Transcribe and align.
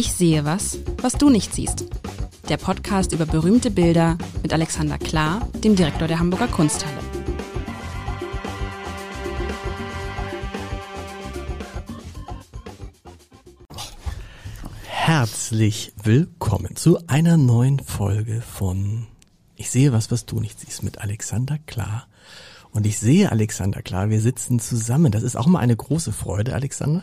Ich 0.00 0.14
sehe 0.14 0.46
was, 0.46 0.78
was 1.02 1.12
du 1.12 1.28
nicht 1.28 1.54
siehst. 1.54 1.84
Der 2.48 2.56
Podcast 2.56 3.12
über 3.12 3.26
berühmte 3.26 3.70
Bilder 3.70 4.16
mit 4.42 4.50
Alexander 4.50 4.96
Klar, 4.96 5.46
dem 5.62 5.76
Direktor 5.76 6.08
der 6.08 6.18
Hamburger 6.18 6.48
Kunsthalle. 6.48 6.96
Herzlich 14.86 15.92
willkommen 16.02 16.76
zu 16.76 17.06
einer 17.06 17.36
neuen 17.36 17.78
Folge 17.78 18.40
von 18.40 19.06
Ich 19.56 19.68
sehe 19.68 19.92
was, 19.92 20.10
was 20.10 20.24
du 20.24 20.40
nicht 20.40 20.58
siehst 20.58 20.82
mit 20.82 20.96
Alexander 20.96 21.58
Klar. 21.66 22.06
Und 22.70 22.86
ich 22.86 22.98
sehe 22.98 23.30
Alexander 23.30 23.82
Klar, 23.82 24.08
wir 24.08 24.22
sitzen 24.22 24.60
zusammen. 24.60 25.12
Das 25.12 25.22
ist 25.22 25.36
auch 25.36 25.46
mal 25.46 25.58
eine 25.58 25.76
große 25.76 26.12
Freude, 26.12 26.54
Alexander. 26.54 27.02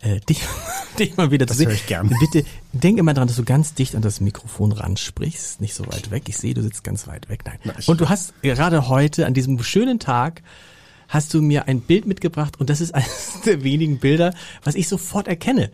Äh, 0.00 0.20
dich, 0.20 0.40
dich 0.98 1.16
mal 1.16 1.30
wieder 1.30 1.46
Das 1.46 1.56
zu 1.56 1.58
sehen. 1.58 1.68
höre 1.68 1.74
ich 1.74 1.86
gern. 1.86 2.08
Bitte 2.20 2.46
denk 2.72 2.98
immer 2.98 3.14
dran, 3.14 3.26
dass 3.28 3.36
du 3.36 3.44
ganz 3.44 3.74
dicht 3.74 3.94
an 3.96 4.02
das 4.02 4.20
Mikrofon 4.20 4.72
ransprichst, 4.72 5.60
nicht 5.60 5.74
so 5.74 5.86
weit 5.86 6.10
weg. 6.10 6.24
Ich 6.28 6.36
sehe, 6.36 6.54
du 6.54 6.62
sitzt 6.62 6.84
ganz 6.84 7.06
weit 7.06 7.28
weg. 7.28 7.42
Nein. 7.44 7.58
Na, 7.64 7.74
Und 7.86 8.00
du 8.00 8.08
hast 8.08 8.32
gerade 8.42 8.88
heute 8.88 9.26
an 9.26 9.34
diesem 9.34 9.62
schönen 9.62 9.98
Tag 9.98 10.42
hast 11.08 11.32
du 11.34 11.40
mir 11.40 11.66
ein 11.68 11.80
Bild 11.80 12.06
mitgebracht 12.06 12.60
und 12.60 12.70
das 12.70 12.80
ist 12.80 12.94
eines 12.94 13.40
der 13.44 13.64
wenigen 13.64 13.98
Bilder, 13.98 14.34
was 14.62 14.74
ich 14.74 14.88
sofort 14.88 15.26
erkenne. 15.26 15.70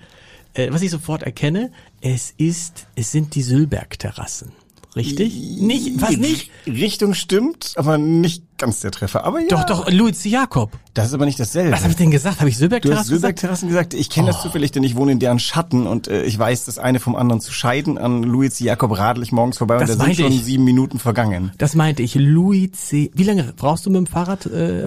Äh, 0.54 0.72
was 0.72 0.82
ich 0.82 0.91
sofort 0.91 1.22
erkenne, 1.24 1.72
es 2.00 2.32
ist, 2.36 2.86
es 2.94 3.10
sind 3.10 3.34
die 3.34 3.42
Sülberg-Terrassen. 3.42 4.52
Richtig? 4.96 5.34
Nicht? 5.60 6.00
Was 6.00 6.16
nicht? 6.16 6.50
Richtung 6.66 7.14
stimmt, 7.14 7.72
aber 7.76 7.98
nicht 7.98 8.44
ganz 8.58 8.80
der 8.80 8.92
Treffer. 8.92 9.24
Aber 9.24 9.40
ja. 9.40 9.48
Doch, 9.48 9.64
doch, 9.64 9.90
Louis 9.90 10.22
Jakob. 10.24 10.70
Das 10.94 11.08
ist 11.08 11.14
aber 11.14 11.26
nicht 11.26 11.40
dasselbe. 11.40 11.72
Was 11.72 11.80
habe 11.80 11.90
ich 11.90 11.96
denn 11.96 12.12
gesagt? 12.12 12.38
Habe 12.38 12.48
ich 12.48 12.56
Sülberg-Terrassen 12.56 13.10
gesagt? 13.12 13.38
Sülberg-Terrassen 13.40 13.68
gesagt. 13.68 13.94
Ich 13.94 14.08
kenne 14.08 14.28
das 14.28 14.40
zufällig, 14.42 14.70
denn 14.70 14.84
ich 14.84 14.94
wohne 14.94 15.10
in 15.12 15.18
deren 15.18 15.40
Schatten 15.40 15.88
und 15.88 16.06
äh, 16.06 16.22
ich 16.22 16.38
weiß, 16.38 16.66
das 16.66 16.78
eine 16.78 17.00
vom 17.00 17.16
anderen 17.16 17.40
zu 17.40 17.52
scheiden. 17.52 17.98
An 17.98 18.22
Louis 18.22 18.60
Jakob 18.60 18.96
radel 18.96 19.24
ich 19.24 19.32
morgens 19.32 19.58
vorbei 19.58 19.78
Das 19.78 19.91
und 19.91 19.98
da 19.98 20.04
sind 20.04 20.16
schon 20.16 20.32
ich. 20.32 20.44
sieben 20.44 20.64
Minuten 20.64 20.98
vergangen. 21.00 21.50
Das 21.58 21.74
meinte 21.74 22.02
ich. 22.02 22.14
Louis 22.14 22.70
C. 22.72 23.10
Wie 23.14 23.24
lange 23.24 23.52
brauchst 23.56 23.86
du 23.86 23.91
mit 23.91 23.98
dem 23.98 24.06
Fahrrad? 24.06 24.47
Äh, 24.47 24.84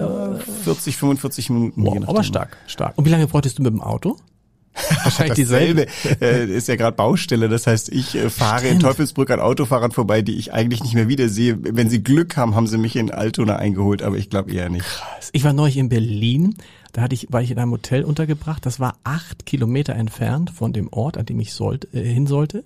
40, 0.64 0.96
45 0.96 1.50
Minuten. 1.50 1.84
wow, 1.84 1.98
aber 2.08 2.22
stark, 2.24 2.56
stark. 2.66 2.96
Und 2.96 3.04
wie 3.04 3.10
lange 3.10 3.26
bräuchtest 3.26 3.58
du 3.58 3.62
mit 3.62 3.72
dem 3.72 3.82
Auto? 3.82 4.16
Wahrscheinlich 5.04 5.34
dieselbe. 5.34 5.86
Äh, 6.20 6.46
ist 6.46 6.68
ja 6.68 6.76
gerade 6.76 6.96
Baustelle. 6.96 7.48
Das 7.48 7.66
heißt, 7.66 7.90
ich 7.90 8.14
äh, 8.14 8.30
fahre 8.30 8.62
in 8.62 8.66
Stimmt. 8.66 8.82
Teufelsbrück 8.82 9.30
an 9.30 9.40
Autofahrern 9.40 9.92
vorbei, 9.92 10.22
die 10.22 10.36
ich 10.36 10.52
eigentlich 10.52 10.82
nicht 10.82 10.94
mehr 10.94 11.08
wiedersehe. 11.08 11.58
Wenn 11.60 11.88
sie 11.88 12.02
Glück 12.02 12.36
haben, 12.36 12.54
haben 12.54 12.66
sie 12.66 12.78
mich 12.78 12.96
in 12.96 13.10
Altona 13.10 13.56
eingeholt, 13.56 14.02
aber 14.02 14.16
ich 14.16 14.30
glaube 14.30 14.52
eher 14.52 14.68
nicht. 14.68 14.86
Ich 15.32 15.44
war 15.44 15.52
neulich 15.52 15.76
in 15.76 15.88
Berlin. 15.88 16.56
Da 16.92 17.02
hatte 17.02 17.14
ich, 17.14 17.28
war 17.30 17.42
ich 17.42 17.50
in 17.50 17.58
einem 17.58 17.72
Hotel 17.72 18.04
untergebracht. 18.04 18.64
Das 18.64 18.80
war 18.80 18.96
acht 19.04 19.46
Kilometer 19.46 19.94
entfernt 19.94 20.50
von 20.50 20.72
dem 20.72 20.92
Ort, 20.92 21.18
an 21.18 21.26
dem 21.26 21.38
ich 21.40 21.52
sollte, 21.52 21.88
äh, 21.92 22.02
hin 22.02 22.26
sollte. 22.26 22.64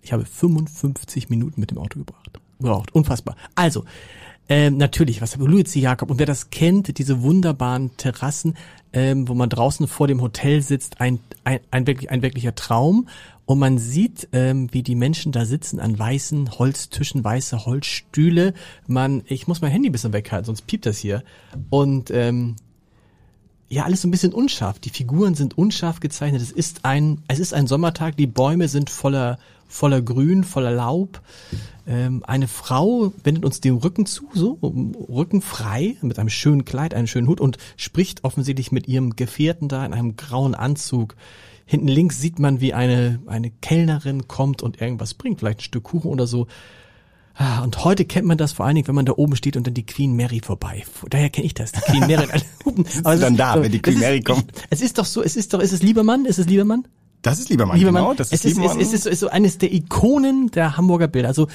Ich 0.00 0.12
habe 0.12 0.24
55 0.24 1.30
Minuten 1.30 1.60
mit 1.60 1.70
dem 1.70 1.78
Auto 1.78 1.98
gebracht. 1.98 2.40
Gebraucht. 2.58 2.94
Unfassbar. 2.94 3.36
Also, 3.54 3.84
ähm, 4.48 4.76
natürlich, 4.76 5.22
was 5.22 5.36
Louis 5.36 5.64
C. 5.64 5.80
Jakob 5.80 6.10
und 6.10 6.18
wer 6.18 6.26
das 6.26 6.50
kennt, 6.50 6.98
diese 6.98 7.22
wunderbaren 7.22 7.96
Terrassen, 7.96 8.54
ähm, 8.92 9.28
wo 9.28 9.34
man 9.34 9.48
draußen 9.48 9.86
vor 9.88 10.08
dem 10.08 10.20
Hotel 10.20 10.62
sitzt, 10.62 11.00
ein, 11.00 11.20
ein, 11.44 11.60
ein, 11.70 11.86
wirklich, 11.86 12.10
ein 12.10 12.22
wirklicher 12.22 12.54
Traum. 12.54 13.08
Und 13.44 13.58
man 13.58 13.78
sieht, 13.78 14.28
ähm, 14.32 14.68
wie 14.72 14.82
die 14.82 14.94
Menschen 14.94 15.32
da 15.32 15.44
sitzen 15.44 15.80
an 15.80 15.98
weißen 15.98 16.58
Holztischen, 16.58 17.24
weiße 17.24 17.66
Holzstühle. 17.66 18.54
Man, 18.86 19.22
ich 19.26 19.48
muss 19.48 19.60
mein 19.60 19.70
Handy 19.70 19.88
ein 19.88 19.92
bisschen 19.92 20.12
weghalten, 20.12 20.46
sonst 20.46 20.66
piept 20.66 20.86
das 20.86 20.98
hier. 20.98 21.22
Und 21.70 22.10
ähm, 22.10 22.56
ja, 23.72 23.84
alles 23.84 24.02
so 24.02 24.08
ein 24.08 24.10
bisschen 24.10 24.34
unscharf. 24.34 24.78
Die 24.80 24.90
Figuren 24.90 25.34
sind 25.34 25.56
unscharf 25.56 26.00
gezeichnet. 26.00 26.42
Es 26.42 26.52
ist 26.52 26.84
ein, 26.84 27.22
es 27.26 27.38
ist 27.38 27.54
ein 27.54 27.66
Sommertag. 27.66 28.18
Die 28.18 28.26
Bäume 28.26 28.68
sind 28.68 28.90
voller, 28.90 29.38
voller 29.66 30.02
Grün, 30.02 30.44
voller 30.44 30.72
Laub. 30.72 31.22
Ähm, 31.86 32.22
eine 32.26 32.48
Frau 32.48 33.14
wendet 33.24 33.46
uns 33.46 33.62
den 33.62 33.76
Rücken 33.76 34.04
zu, 34.04 34.28
so 34.34 34.58
Rücken 35.08 35.40
frei, 35.40 35.96
mit 36.02 36.18
einem 36.18 36.28
schönen 36.28 36.66
Kleid, 36.66 36.92
einem 36.92 37.06
schönen 37.06 37.28
Hut 37.28 37.40
und 37.40 37.56
spricht 37.78 38.24
offensichtlich 38.24 38.72
mit 38.72 38.88
ihrem 38.88 39.16
Gefährten 39.16 39.68
da 39.68 39.86
in 39.86 39.94
einem 39.94 40.16
grauen 40.16 40.54
Anzug. 40.54 41.16
Hinten 41.64 41.88
links 41.88 42.20
sieht 42.20 42.38
man, 42.38 42.60
wie 42.60 42.74
eine, 42.74 43.20
eine 43.24 43.50
Kellnerin 43.50 44.28
kommt 44.28 44.62
und 44.62 44.82
irgendwas 44.82 45.14
bringt, 45.14 45.38
vielleicht 45.38 45.60
ein 45.60 45.64
Stück 45.64 45.84
Kuchen 45.84 46.10
oder 46.10 46.26
so. 46.26 46.46
Ah, 47.44 47.62
Und 47.64 47.84
heute 47.84 48.04
kennt 48.04 48.26
man 48.26 48.38
das 48.38 48.52
vor 48.52 48.66
allen 48.66 48.76
Dingen, 48.76 48.86
wenn 48.86 48.94
man 48.94 49.04
da 49.04 49.14
oben 49.16 49.34
steht 49.34 49.56
und 49.56 49.66
dann 49.66 49.74
die 49.74 49.84
Queen 49.84 50.14
Mary 50.14 50.40
vorbei. 50.44 50.84
Daher 51.10 51.28
kenne 51.28 51.46
ich 51.46 51.54
das, 51.54 51.72
die 51.72 51.80
Queen 51.80 52.06
Mary. 52.06 52.26
Aber 53.04 53.14
es 53.14 53.20
dann 53.20 53.32
ist- 53.34 53.38
da, 53.40 53.60
wenn 53.60 53.72
die 53.72 53.82
Queen 53.82 53.94
es 53.96 54.00
ist- 54.00 54.06
Mary 54.06 54.20
kommt? 54.22 54.52
Es 54.70 54.80
ist 54.80 54.96
doch 54.98 55.04
so, 55.04 55.22
es 55.22 55.34
ist 55.36 55.52
doch, 55.52 55.58
ist 55.60 55.72
es 55.72 55.82
Liebermann? 55.82 56.24
Ist 56.24 56.38
es 56.38 56.46
Liebermann? 56.46 56.86
Das 57.22 57.38
ist 57.40 57.50
Liebermann, 57.50 57.76
Liebermann. 57.78 58.02
genau. 58.02 58.14
Das 58.14 58.28
es 58.32 58.44
ist 58.44 58.44
ist, 58.44 58.50
es, 58.52 58.56
Liebermann. 58.58 58.80
es 58.80 58.92
ist, 58.92 59.04
so- 59.04 59.10
ist 59.10 59.20
so 59.20 59.28
eines 59.28 59.58
der 59.58 59.72
Ikonen 59.72 60.50
der 60.52 60.76
Hamburger 60.76 61.08
Bilder. 61.08 61.28
Also 61.28 61.48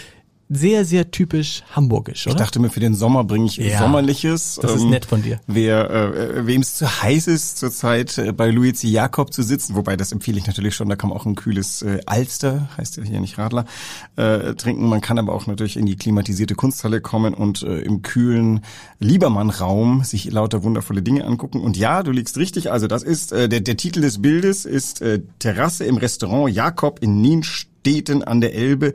sehr, 0.50 0.86
sehr 0.86 1.12
typisch 1.12 1.64
hamburgisch, 1.76 2.26
Ich 2.26 2.32
oder? 2.34 2.44
dachte 2.44 2.60
mir, 2.60 2.70
für 2.70 2.80
den 2.80 2.96
Sommer 2.96 3.24
bringe 3.26 3.46
ich 3.48 3.58
Ja, 3.58 3.80
Sommerliches. 3.80 4.60
das 4.62 4.76
ist 4.76 4.84
nett 4.86 5.06
von 5.06 5.22
dir. 5.22 5.40
Wer, 5.48 5.90
äh, 5.90 6.48
wem 6.48 6.62
es 6.62 6.76
zu 6.76 6.88
heiß 7.04 7.28
ist, 7.28 7.58
zurzeit 7.58 8.18
äh, 8.18 8.32
bei 8.32 8.50
Luigi 8.50 8.90
Jakob 8.90 9.34
zu 9.34 9.44
sitzen, 9.44 9.76
wobei 9.76 9.98
das 9.98 10.12
empfehle 10.14 10.38
ich 10.38 10.48
natürlich 10.48 10.74
schon, 10.76 10.88
da 10.88 10.96
kann 10.96 11.10
man 11.10 11.18
auch 11.18 11.26
ein 11.26 11.36
kühles 11.36 11.82
äh, 11.82 12.00
Alster, 12.06 12.70
heißt 12.78 12.98
ja 12.98 13.04
hier 13.04 13.20
nicht 13.20 13.38
Radler, 13.38 13.66
äh, 14.16 14.54
trinken. 14.54 14.88
Man 14.88 15.02
kann 15.02 15.20
aber 15.20 15.34
auch 15.34 15.48
natürlich 15.48 15.76
in 15.76 15.86
die 15.86 15.98
klimatisierte 15.98 16.56
Kunsthalle 16.56 17.02
kommen 17.02 17.34
und 17.34 17.64
äh, 17.64 17.80
im 17.80 18.02
kühlen 18.02 18.62
Liebermann-Raum 19.00 20.04
sich 20.04 20.32
lauter 20.32 20.64
wundervolle 20.64 21.02
Dinge 21.02 21.26
angucken. 21.26 21.60
Und 21.62 21.76
ja, 21.78 22.04
du 22.04 22.12
liegst 22.12 22.38
richtig, 22.38 22.72
also 22.72 22.88
das 22.88 23.04
ist, 23.04 23.32
äh, 23.32 23.50
der, 23.50 23.62
der 23.62 23.78
Titel 23.78 24.02
des 24.02 24.22
Bildes 24.22 24.66
ist 24.66 25.02
äh, 25.02 25.22
Terrasse 25.40 25.86
im 25.86 25.98
Restaurant 25.98 26.54
Jakob 26.54 27.00
in 27.02 27.22
Nienstedten 27.88 28.24
an 28.24 28.42
der 28.42 28.54
Elbe. 28.54 28.94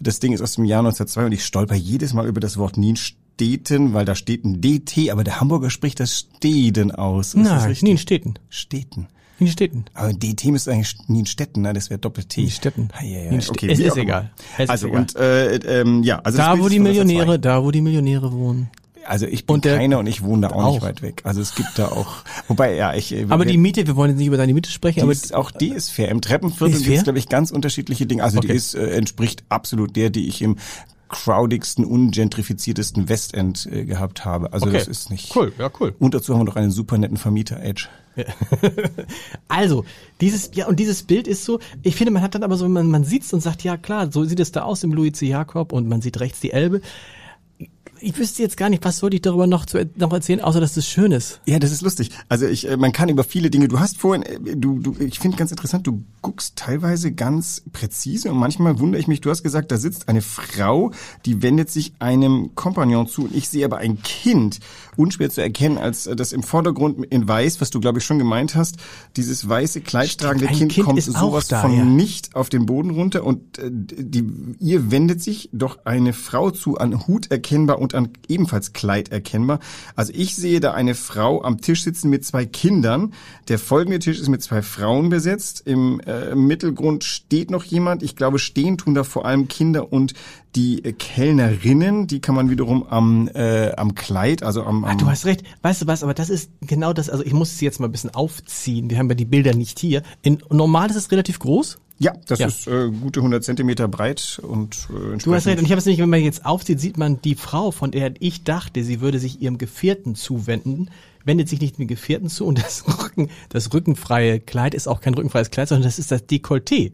Das 0.00 0.20
Ding 0.20 0.32
ist 0.32 0.40
aus 0.40 0.54
dem 0.54 0.64
Jahr 0.64 0.80
1902 0.80 1.26
und 1.26 1.32
ich 1.32 1.44
stolper 1.44 1.74
jedes 1.74 2.12
Mal 2.14 2.26
über 2.26 2.40
das 2.40 2.56
Wort 2.56 2.76
Nienstedten, 2.76 3.92
weil 3.94 4.04
da 4.04 4.14
steht 4.14 4.44
ein 4.44 4.60
DT, 4.60 5.10
aber 5.10 5.24
der 5.24 5.40
Hamburger 5.40 5.70
spricht 5.70 6.00
das 6.00 6.26
Steden 6.36 6.90
aus. 6.92 7.28
Ist 7.34 7.36
Nein? 7.36 7.76
Nienstädten. 7.82 8.38
Städten. 8.48 9.08
Nienstädten. 9.38 9.86
Aber 9.94 10.12
DT 10.12 10.46
müsste 10.46 10.70
eigentlich 10.72 10.94
Nienstetten, 11.06 11.62
ne? 11.62 11.72
Das 11.72 11.88
wäre 11.88 11.98
Doppel-T. 11.98 12.42
Nienstädten. 12.42 12.88
Ah, 12.92 13.02
ja, 13.02 13.20
ja. 13.24 13.30
Nienst- 13.30 13.48
Okay, 13.50 13.70
es 13.70 13.78
ist 13.78 13.96
egal. 13.96 14.30
Es 14.58 14.64
ist 14.64 14.70
also 14.70 14.88
egal. 14.88 15.00
und 15.00 15.16
äh, 15.16 15.54
ähm, 15.80 16.02
ja, 16.02 16.18
also 16.20 16.36
Da, 16.36 16.58
wo 16.58 16.66
ist 16.66 16.72
die 16.72 16.76
von 16.78 16.86
1902. 16.88 17.04
Millionäre, 17.14 17.38
da, 17.38 17.64
wo 17.64 17.70
die 17.70 17.80
Millionäre 17.80 18.32
wohnen. 18.32 18.68
Also 19.06 19.26
ich 19.26 19.46
bin 19.46 19.54
Und 19.54 19.64
der- 19.64 19.76
keiner 19.78 19.98
und 19.98 20.06
ich 20.06 20.22
wohne 20.22 20.42
da 20.48 20.54
auch, 20.54 20.64
auch. 20.64 20.72
nicht 20.74 20.82
weit 20.82 21.02
weg. 21.02 21.22
Also 21.24 21.40
es 21.40 21.54
gibt 21.54 21.70
da 21.76 21.88
auch, 21.88 22.16
wobei 22.48 22.74
ja 22.74 22.94
ich. 22.94 23.12
äh, 23.12 23.26
Aber 23.28 23.44
wir- 23.44 23.50
die 23.52 23.58
Miete, 23.58 23.86
wir 23.86 23.96
wollen 23.96 24.10
jetzt 24.10 24.18
nicht 24.18 24.26
über 24.28 24.36
deine 24.36 24.54
Miete 24.54 24.70
sprechen, 24.70 24.96
die 25.00 25.02
aber 25.02 25.12
ist, 25.12 25.34
auch 25.34 25.50
die 25.50 25.70
ist 25.70 25.90
fair. 25.90 26.08
Im 26.10 26.20
Treppenviertel 26.20 26.78
Die 26.78 26.84
gibt 26.84 26.96
es, 26.98 27.04
glaube 27.04 27.18
ich, 27.18 27.28
ganz 27.28 27.50
unterschiedliche 27.50 28.06
Dinge. 28.06 28.22
Also 28.22 28.40
die 28.40 28.48
Okay. 28.48 28.56
ist 28.56 28.74
äh, 28.74 28.90
entspricht 28.90 29.44
absolut 29.48 29.96
der, 29.96 30.10
die 30.10 30.28
ich 30.28 30.42
im 30.42 30.56
crowdigsten, 31.08 31.84
ungentrifiziertesten 31.84 33.08
Westend 33.08 33.66
äh, 33.72 33.84
gehabt 33.84 34.24
habe. 34.24 34.52
Also 34.52 34.66
Okay. 34.66 34.78
das 34.78 34.86
ist 34.86 35.10
nicht. 35.10 35.34
Cool, 35.34 35.52
ja, 35.58 35.68
cool. 35.80 35.92
Und 35.98 36.14
dazu 36.14 36.34
haben 36.34 36.40
wir 36.40 36.44
noch 36.44 36.54
einen 36.56 36.70
super 36.70 36.96
netten 36.98 37.16
Vermieter, 37.16 37.60
Edge. 37.60 37.88
Also, 39.48 39.84
dieses, 40.20 40.50
ja, 40.54 40.66
und 40.68 40.78
dieses 40.78 41.02
Bild 41.02 41.26
ist 41.26 41.44
so, 41.44 41.58
ich 41.82 41.96
finde, 41.96 42.12
man 42.12 42.22
hat 42.22 42.34
dann 42.34 42.42
aber 42.44 42.56
so, 42.56 42.68
man, 42.68 42.88
man 42.88 43.04
sieht's 43.04 43.32
und 43.32 43.40
sagt, 43.40 43.62
ja 43.64 43.76
klar, 43.76 44.10
so 44.12 44.24
sieht 44.24 44.40
es 44.40 44.52
da 44.52 44.62
aus 44.62 44.84
im 44.84 44.92
Louis 44.92 45.12
C. 45.12 45.26
Jakob 45.26 45.72
und 45.72 45.88
man 45.88 46.00
sieht 46.00 46.20
rechts 46.20 46.40
die 46.40 46.52
Elbe. 46.52 46.80
Ich 48.02 48.18
wüsste 48.18 48.42
jetzt 48.42 48.56
gar 48.56 48.70
nicht, 48.70 48.84
was 48.84 48.98
soll 48.98 49.12
ich 49.14 49.22
darüber 49.22 49.46
noch, 49.46 49.66
zu, 49.66 49.88
noch 49.96 50.12
erzählen, 50.12 50.40
außer 50.40 50.60
dass 50.60 50.76
es 50.76 50.88
schön 50.88 51.12
ist. 51.12 51.40
Ja, 51.46 51.58
das 51.58 51.72
ist 51.72 51.82
lustig. 51.82 52.10
Also 52.28 52.46
ich, 52.46 52.68
äh, 52.68 52.76
man 52.76 52.92
kann 52.92 53.08
über 53.08 53.24
viele 53.24 53.50
Dinge. 53.50 53.68
Du 53.68 53.78
hast 53.78 53.98
vorhin, 53.98 54.22
äh, 54.22 54.56
du, 54.56 54.78
du, 54.78 54.94
ich 54.98 55.18
finde 55.18 55.36
ganz 55.36 55.50
interessant. 55.50 55.86
Du 55.86 56.04
guckst 56.22 56.56
teilweise 56.56 57.12
ganz 57.12 57.62
präzise 57.72 58.30
und 58.30 58.38
manchmal 58.38 58.78
wundere 58.78 59.00
ich 59.00 59.08
mich. 59.08 59.20
Du 59.20 59.30
hast 59.30 59.42
gesagt, 59.42 59.70
da 59.70 59.76
sitzt 59.76 60.08
eine 60.08 60.22
Frau, 60.22 60.92
die 61.26 61.42
wendet 61.42 61.70
sich 61.70 61.92
einem 61.98 62.54
Kompagnon 62.54 63.06
zu 63.06 63.24
und 63.24 63.34
ich 63.34 63.48
sehe 63.48 63.64
aber 63.64 63.78
ein 63.78 64.02
Kind, 64.02 64.60
unschwer 64.96 65.30
zu 65.30 65.42
erkennen, 65.42 65.78
als 65.78 66.06
äh, 66.06 66.16
das 66.16 66.32
im 66.32 66.42
Vordergrund 66.42 67.04
in 67.06 67.28
Weiß, 67.28 67.60
was 67.60 67.70
du 67.70 67.80
glaube 67.80 67.98
ich 67.98 68.04
schon 68.04 68.18
gemeint 68.18 68.54
hast. 68.54 68.76
Dieses 69.16 69.48
weiße 69.48 69.82
kleidtragende 69.82 70.46
Kind, 70.46 70.72
Kind 70.72 70.86
kommt 70.86 71.02
sowas 71.02 71.48
da, 71.48 71.62
von 71.62 71.76
ja. 71.76 71.84
nicht 71.84 72.34
auf 72.34 72.48
den 72.48 72.66
Boden 72.66 72.90
runter 72.90 73.24
und 73.24 73.60
die, 73.62 74.24
ihr 74.58 74.90
wendet 74.90 75.22
sich 75.22 75.50
doch 75.52 75.84
eine 75.84 76.12
Frau 76.12 76.50
zu, 76.50 76.78
an 76.78 77.06
Hut 77.06 77.30
erkennbar 77.30 77.78
und 77.78 77.89
an 77.94 78.10
ebenfalls 78.28 78.72
Kleid 78.72 79.10
erkennbar. 79.10 79.60
Also 79.96 80.12
ich 80.14 80.36
sehe 80.36 80.60
da 80.60 80.72
eine 80.72 80.94
Frau 80.94 81.42
am 81.42 81.60
Tisch 81.60 81.82
sitzen 81.84 82.10
mit 82.10 82.24
zwei 82.24 82.46
Kindern. 82.46 83.12
Der 83.48 83.58
folgende 83.58 83.98
Tisch 83.98 84.18
ist 84.18 84.28
mit 84.28 84.42
zwei 84.42 84.62
Frauen 84.62 85.08
besetzt. 85.08 85.62
Im 85.66 86.00
äh, 86.00 86.34
Mittelgrund 86.34 87.04
steht 87.04 87.50
noch 87.50 87.64
jemand. 87.64 88.02
Ich 88.02 88.16
glaube, 88.16 88.38
stehen 88.38 88.78
tun 88.78 88.94
da 88.94 89.04
vor 89.04 89.26
allem 89.26 89.48
Kinder 89.48 89.92
und 89.92 90.14
die 90.56 90.84
äh, 90.84 90.92
Kellnerinnen. 90.92 92.06
Die 92.06 92.20
kann 92.20 92.34
man 92.34 92.50
wiederum 92.50 92.86
am, 92.88 93.28
äh, 93.28 93.72
am 93.72 93.94
Kleid, 93.94 94.42
also 94.42 94.62
am, 94.62 94.84
am 94.84 94.90
Ah, 94.90 94.94
Du 94.94 95.06
hast 95.06 95.26
recht. 95.26 95.42
Weißt 95.62 95.82
du 95.82 95.86
was, 95.86 96.02
aber 96.02 96.14
das 96.14 96.30
ist 96.30 96.50
genau 96.60 96.92
das, 96.92 97.10
also 97.10 97.24
ich 97.24 97.32
muss 97.32 97.52
es 97.52 97.60
jetzt 97.60 97.80
mal 97.80 97.88
ein 97.88 97.92
bisschen 97.92 98.14
aufziehen. 98.14 98.90
Wir 98.90 98.98
haben 98.98 99.08
ja 99.08 99.14
die 99.14 99.24
Bilder 99.24 99.54
nicht 99.54 99.78
hier. 99.78 100.02
In, 100.22 100.42
normal 100.50 100.90
ist 100.90 100.96
es 100.96 101.10
relativ 101.10 101.38
groß. 101.38 101.78
Ja, 102.02 102.14
das 102.26 102.38
Ja. 102.38 102.46
ist 102.46 102.66
äh, 102.66 102.90
gute 102.90 103.20
100 103.20 103.44
Zentimeter 103.44 103.86
breit 103.86 104.40
und 104.42 104.88
äh, 104.88 105.18
Du 105.18 105.34
hast 105.34 105.46
recht. 105.46 105.58
Und 105.58 105.66
ich 105.66 105.70
habe 105.70 105.78
es 105.78 105.84
nämlich, 105.84 106.00
wenn 106.00 106.08
man 106.08 106.22
jetzt 106.22 106.46
aufzieht, 106.46 106.80
sieht 106.80 106.96
man 106.96 107.20
die 107.20 107.34
Frau, 107.34 107.70
von 107.70 107.90
der 107.90 108.14
ich 108.20 108.42
dachte, 108.42 108.82
sie 108.82 109.02
würde 109.02 109.18
sich 109.18 109.42
ihrem 109.42 109.58
Gefährten 109.58 110.14
zuwenden, 110.14 110.88
wendet 111.26 111.50
sich 111.50 111.60
nicht 111.60 111.78
dem 111.78 111.86
Gefährten 111.86 112.30
zu 112.30 112.46
und 112.46 112.58
das 112.64 112.84
Rücken, 112.88 113.28
das 113.50 113.72
rückenfreie 113.74 114.40
Kleid 114.40 114.72
ist 114.74 114.88
auch 114.88 115.02
kein 115.02 115.12
rückenfreies 115.14 115.50
Kleid, 115.50 115.68
sondern 115.68 115.84
das 115.84 115.98
ist 115.98 116.10
das 116.10 116.24
Dekolleté. 116.26 116.92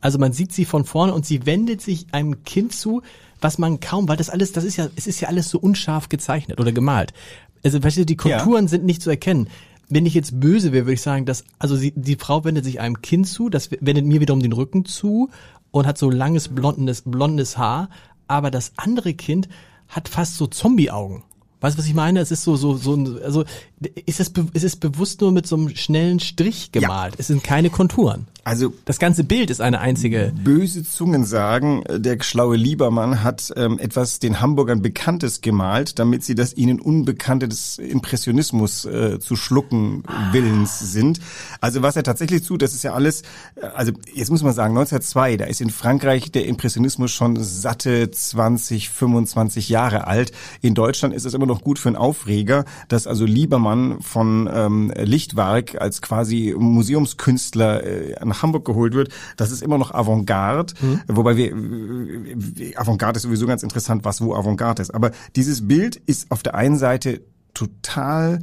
Also 0.00 0.18
man 0.18 0.32
sieht 0.32 0.52
sie 0.52 0.64
von 0.64 0.86
vorne 0.86 1.12
und 1.12 1.26
sie 1.26 1.44
wendet 1.44 1.82
sich 1.82 2.06
einem 2.12 2.42
Kind 2.44 2.72
zu, 2.74 3.02
was 3.42 3.58
man 3.58 3.80
kaum, 3.80 4.08
weil 4.08 4.16
das 4.16 4.30
alles, 4.30 4.52
das 4.52 4.64
ist 4.64 4.76
ja, 4.78 4.88
es 4.96 5.06
ist 5.06 5.20
ja 5.20 5.28
alles 5.28 5.50
so 5.50 5.58
unscharf 5.58 6.08
gezeichnet 6.08 6.60
oder 6.60 6.72
gemalt. 6.72 7.12
Also 7.62 7.82
weißt 7.82 7.98
du, 7.98 8.06
die 8.06 8.16
Konturen 8.16 8.64
ja. 8.64 8.68
sind 8.68 8.84
nicht 8.84 9.02
zu 9.02 9.10
erkennen. 9.10 9.48
Wenn 9.88 10.06
ich 10.06 10.14
jetzt 10.14 10.40
böse 10.40 10.72
wäre, 10.72 10.86
würde 10.86 10.94
ich 10.94 11.02
sagen, 11.02 11.26
dass, 11.26 11.44
also 11.58 11.76
sie, 11.76 11.92
die 11.94 12.16
Frau 12.16 12.44
wendet 12.44 12.64
sich 12.64 12.80
einem 12.80 13.02
Kind 13.02 13.28
zu, 13.28 13.48
das 13.48 13.70
wendet 13.70 14.04
mir 14.04 14.20
wiederum 14.20 14.40
den 14.40 14.52
Rücken 14.52 14.84
zu 14.84 15.30
und 15.70 15.86
hat 15.86 15.98
so 15.98 16.10
langes 16.10 16.48
blondes, 16.48 17.02
blondes 17.02 17.56
Haar, 17.56 17.90
aber 18.26 18.50
das 18.50 18.72
andere 18.76 19.14
Kind 19.14 19.48
hat 19.88 20.08
fast 20.08 20.36
so 20.36 20.46
Zombie-Augen. 20.46 21.22
Weißt 21.60 21.76
du, 21.76 21.78
was 21.80 21.88
ich 21.88 21.94
meine? 21.94 22.20
Es 22.20 22.30
ist 22.30 22.42
so, 22.42 22.56
so, 22.56 22.76
so, 22.76 22.94
also 23.24 23.44
ist 24.06 24.20
es, 24.20 24.32
ist 24.54 24.64
es 24.64 24.76
bewusst 24.76 25.20
nur 25.20 25.32
mit 25.32 25.46
so 25.46 25.56
einem 25.56 25.74
schnellen 25.76 26.18
Strich 26.20 26.72
gemalt. 26.72 27.14
Ja. 27.14 27.18
Es 27.18 27.26
sind 27.26 27.44
keine 27.44 27.68
Konturen. 27.68 28.26
Also 28.42 28.72
das 28.84 29.00
ganze 29.00 29.24
Bild 29.24 29.50
ist 29.50 29.60
eine 29.60 29.80
einzige. 29.80 30.32
Böse 30.44 30.84
Zungen 30.84 31.24
sagen, 31.24 31.82
der 31.90 32.22
schlaue 32.22 32.56
Liebermann 32.56 33.24
hat 33.24 33.52
ähm, 33.56 33.80
etwas 33.80 34.20
den 34.20 34.40
Hamburgern 34.40 34.82
Bekanntes 34.82 35.40
gemalt, 35.40 35.98
damit 35.98 36.22
sie 36.22 36.36
das 36.36 36.56
ihnen 36.56 36.80
Unbekannte 36.80 37.48
des 37.48 37.78
Impressionismus 37.78 38.84
äh, 38.84 39.18
zu 39.18 39.34
schlucken 39.34 40.04
willens 40.30 40.78
sind. 40.78 41.18
Also 41.60 41.82
was 41.82 41.96
er 41.96 42.04
tatsächlich 42.04 42.46
tut, 42.46 42.62
das 42.62 42.72
ist 42.72 42.84
ja 42.84 42.94
alles, 42.94 43.22
äh, 43.56 43.66
also 43.74 43.92
jetzt 44.14 44.30
muss 44.30 44.44
man 44.44 44.52
sagen, 44.52 44.78
1902, 44.78 45.38
da 45.38 45.44
ist 45.46 45.60
in 45.60 45.70
Frankreich 45.70 46.30
der 46.30 46.46
Impressionismus 46.46 47.10
schon 47.10 47.42
satte 47.42 48.12
20, 48.12 48.90
25 48.90 49.68
Jahre 49.68 50.06
alt. 50.06 50.30
In 50.62 50.74
Deutschland 50.74 51.14
ist 51.14 51.24
es 51.24 51.34
immer 51.34 51.46
noch 51.46 51.62
gut 51.62 51.80
für 51.80 51.88
einen 51.88 51.96
Aufreger, 51.96 52.64
dass 52.86 53.08
also 53.08 53.24
Liebermann 53.24 53.65
von 54.00 54.48
ähm, 54.52 54.92
Lichtwark 54.96 55.80
als 55.80 56.02
quasi 56.02 56.54
Museumskünstler 56.56 57.84
äh, 57.84 58.24
nach 58.24 58.42
Hamburg 58.42 58.64
geholt 58.64 58.94
wird, 58.94 59.08
das 59.36 59.50
ist 59.50 59.62
immer 59.62 59.78
noch 59.78 59.92
Avantgarde, 59.92 60.74
mhm. 60.80 61.00
wobei 61.08 61.36
wir, 61.36 61.52
Avantgarde 62.76 63.16
ist 63.18 63.22
sowieso 63.22 63.46
ganz 63.46 63.62
interessant, 63.62 64.04
was 64.04 64.20
wo 64.20 64.34
Avantgarde 64.34 64.82
ist. 64.82 64.94
Aber 64.94 65.10
dieses 65.34 65.66
Bild 65.66 65.96
ist 65.96 66.30
auf 66.30 66.42
der 66.42 66.54
einen 66.54 66.76
Seite 66.76 67.22
total 67.54 68.40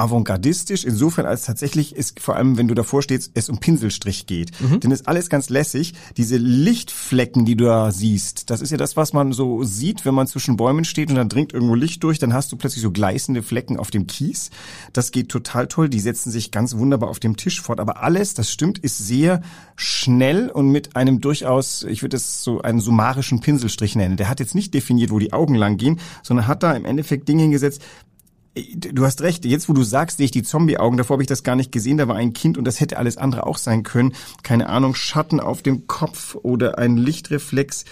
avantgardistisch, 0.00 0.84
insofern 0.84 1.26
als 1.26 1.44
tatsächlich 1.44 1.94
ist, 1.94 2.20
vor 2.20 2.36
allem 2.36 2.56
wenn 2.56 2.68
du 2.68 2.74
davor 2.74 3.02
stehst, 3.02 3.32
es 3.34 3.48
um 3.48 3.58
Pinselstrich 3.58 4.26
geht. 4.26 4.50
Mhm. 4.60 4.80
Denn 4.80 4.90
ist 4.90 5.06
alles 5.06 5.28
ganz 5.28 5.50
lässig. 5.50 5.94
Diese 6.16 6.38
Lichtflecken, 6.38 7.44
die 7.44 7.54
du 7.54 7.64
da 7.64 7.92
siehst, 7.92 8.50
das 8.50 8.62
ist 8.62 8.70
ja 8.70 8.78
das, 8.78 8.96
was 8.96 9.12
man 9.12 9.32
so 9.32 9.62
sieht, 9.62 10.04
wenn 10.04 10.14
man 10.14 10.26
zwischen 10.26 10.56
Bäumen 10.56 10.84
steht 10.84 11.10
und 11.10 11.16
dann 11.16 11.28
dringt 11.28 11.52
irgendwo 11.52 11.74
Licht 11.74 12.02
durch, 12.02 12.18
dann 12.18 12.32
hast 12.32 12.50
du 12.50 12.56
plötzlich 12.56 12.82
so 12.82 12.90
gleißende 12.90 13.42
Flecken 13.42 13.78
auf 13.78 13.90
dem 13.90 14.06
Kies. 14.06 14.50
Das 14.92 15.10
geht 15.10 15.28
total 15.28 15.68
toll. 15.68 15.88
Die 15.88 16.00
setzen 16.00 16.30
sich 16.30 16.50
ganz 16.50 16.76
wunderbar 16.76 17.10
auf 17.10 17.20
dem 17.20 17.36
Tisch 17.36 17.60
fort. 17.60 17.78
Aber 17.78 18.02
alles, 18.02 18.34
das 18.34 18.50
stimmt, 18.50 18.78
ist 18.78 18.98
sehr 18.98 19.42
schnell 19.76 20.48
und 20.48 20.68
mit 20.68 20.96
einem 20.96 21.20
durchaus, 21.20 21.82
ich 21.82 22.02
würde 22.02 22.16
es 22.16 22.42
so 22.42 22.62
einen 22.62 22.80
summarischen 22.80 23.40
Pinselstrich 23.40 23.96
nennen. 23.96 24.16
Der 24.16 24.28
hat 24.28 24.40
jetzt 24.40 24.54
nicht 24.54 24.72
definiert, 24.72 25.10
wo 25.10 25.18
die 25.18 25.32
Augen 25.32 25.54
lang 25.54 25.76
gehen, 25.76 26.00
sondern 26.22 26.46
hat 26.46 26.62
da 26.62 26.72
im 26.72 26.86
Endeffekt 26.86 27.28
Dinge 27.28 27.42
hingesetzt, 27.42 27.82
Du 28.54 29.04
hast 29.04 29.22
recht. 29.22 29.44
Jetzt, 29.44 29.68
wo 29.68 29.72
du 29.72 29.84
sagst, 29.84 30.16
sehe 30.16 30.24
ich 30.24 30.32
die 30.32 30.42
Zombie-Augen. 30.42 30.96
Davor 30.96 31.14
habe 31.14 31.22
ich 31.22 31.28
das 31.28 31.44
gar 31.44 31.54
nicht 31.54 31.70
gesehen. 31.70 31.98
Da 31.98 32.08
war 32.08 32.16
ein 32.16 32.32
Kind 32.32 32.58
und 32.58 32.64
das 32.64 32.80
hätte 32.80 32.98
alles 32.98 33.16
andere 33.16 33.46
auch 33.46 33.58
sein 33.58 33.84
können. 33.84 34.12
Keine 34.42 34.68
Ahnung, 34.68 34.94
Schatten 34.96 35.38
auf 35.38 35.62
dem 35.62 35.86
Kopf 35.86 36.34
oder 36.34 36.76
ein 36.78 36.96
Lichtreflex. 36.96 37.84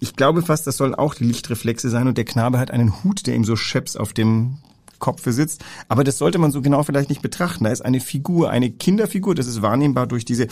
Ich 0.00 0.16
glaube 0.16 0.42
fast, 0.42 0.66
das 0.66 0.78
sollen 0.78 0.94
auch 0.94 1.14
die 1.14 1.24
Lichtreflexe 1.24 1.90
sein. 1.90 2.08
Und 2.08 2.16
der 2.16 2.24
Knabe 2.24 2.58
hat 2.58 2.70
einen 2.70 3.04
Hut, 3.04 3.26
der 3.26 3.34
ihm 3.34 3.44
so 3.44 3.56
scheps 3.56 3.94
auf 3.94 4.14
dem 4.14 4.58
Kopf 4.98 5.22
sitzt. 5.26 5.62
Aber 5.88 6.02
das 6.02 6.16
sollte 6.16 6.38
man 6.38 6.50
so 6.50 6.62
genau 6.62 6.82
vielleicht 6.82 7.10
nicht 7.10 7.20
betrachten. 7.20 7.64
Da 7.64 7.70
ist 7.70 7.84
eine 7.84 8.00
Figur, 8.00 8.48
eine 8.50 8.70
Kinderfigur. 8.70 9.34
Das 9.34 9.46
ist 9.46 9.60
wahrnehmbar 9.60 10.06
durch 10.06 10.24
diese 10.24 10.46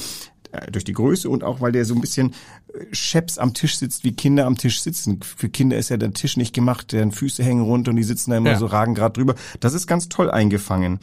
durch 0.70 0.84
die 0.84 0.92
Größe 0.92 1.28
und 1.28 1.44
auch 1.44 1.60
weil 1.60 1.72
der 1.72 1.84
so 1.84 1.94
ein 1.94 2.00
bisschen 2.00 2.34
äh, 2.72 2.84
scheps 2.92 3.38
am 3.38 3.54
Tisch 3.54 3.76
sitzt, 3.76 4.04
wie 4.04 4.12
Kinder 4.12 4.46
am 4.46 4.56
Tisch 4.56 4.80
sitzen. 4.80 5.20
Für 5.22 5.48
Kinder 5.48 5.76
ist 5.76 5.88
ja 5.88 5.96
der 5.96 6.12
Tisch 6.12 6.36
nicht 6.36 6.54
gemacht, 6.54 6.92
deren 6.92 7.12
Füße 7.12 7.42
hängen 7.42 7.62
runter 7.62 7.90
und 7.90 7.96
die 7.96 8.02
sitzen 8.02 8.30
da 8.30 8.36
immer 8.36 8.52
ja. 8.52 8.58
so 8.58 8.66
ragen 8.66 8.94
gerade 8.94 9.12
drüber. 9.12 9.34
Das 9.60 9.74
ist 9.74 9.86
ganz 9.86 10.08
toll 10.08 10.30
eingefangen. 10.30 10.98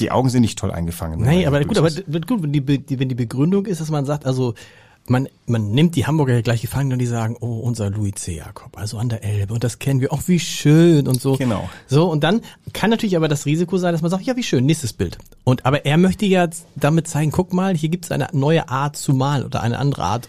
Die 0.00 0.10
Augen 0.10 0.30
sind 0.30 0.40
nicht 0.40 0.58
toll 0.58 0.70
eingefangen. 0.70 1.20
Nein, 1.20 1.46
aber 1.46 1.62
gut, 1.64 1.78
aber 1.78 1.90
gut, 1.90 2.42
wenn 2.42 2.52
die, 2.52 2.98
wenn 2.98 3.08
die 3.08 3.14
Begründung 3.14 3.66
ist, 3.66 3.80
dass 3.80 3.90
man 3.90 4.04
sagt, 4.04 4.26
also 4.26 4.54
man, 5.06 5.28
man 5.46 5.70
nimmt 5.72 5.96
die 5.96 6.06
Hamburger 6.06 6.42
gleich 6.42 6.62
gefangen 6.62 6.92
und 6.92 6.98
die 6.98 7.06
sagen, 7.06 7.36
oh, 7.40 7.58
unser 7.58 7.90
Louis 7.90 8.14
C. 8.14 8.36
Jakob, 8.36 8.78
also 8.78 8.98
an 8.98 9.08
der 9.08 9.24
Elbe 9.24 9.52
und 9.54 9.64
das 9.64 9.78
kennen 9.78 10.00
wir, 10.00 10.12
auch 10.12 10.22
wie 10.26 10.38
schön 10.38 11.08
und 11.08 11.20
so. 11.20 11.36
Genau. 11.36 11.68
So, 11.86 12.10
und 12.10 12.22
dann 12.22 12.40
kann 12.72 12.90
natürlich 12.90 13.16
aber 13.16 13.28
das 13.28 13.46
Risiko 13.46 13.78
sein, 13.78 13.92
dass 13.92 14.02
man 14.02 14.10
sagt, 14.10 14.24
ja, 14.24 14.36
wie 14.36 14.42
schön, 14.42 14.64
nächstes 14.64 14.92
Bild. 14.92 15.18
Und 15.44 15.66
aber 15.66 15.84
er 15.84 15.96
möchte 15.98 16.26
ja 16.26 16.48
damit 16.76 17.08
zeigen, 17.08 17.32
guck 17.32 17.52
mal, 17.52 17.76
hier 17.76 17.88
gibt 17.88 18.04
es 18.06 18.12
eine 18.12 18.28
neue 18.32 18.68
Art 18.68 18.96
zu 18.96 19.12
malen 19.12 19.44
oder 19.44 19.62
eine 19.62 19.78
andere 19.78 20.04
Art 20.04 20.28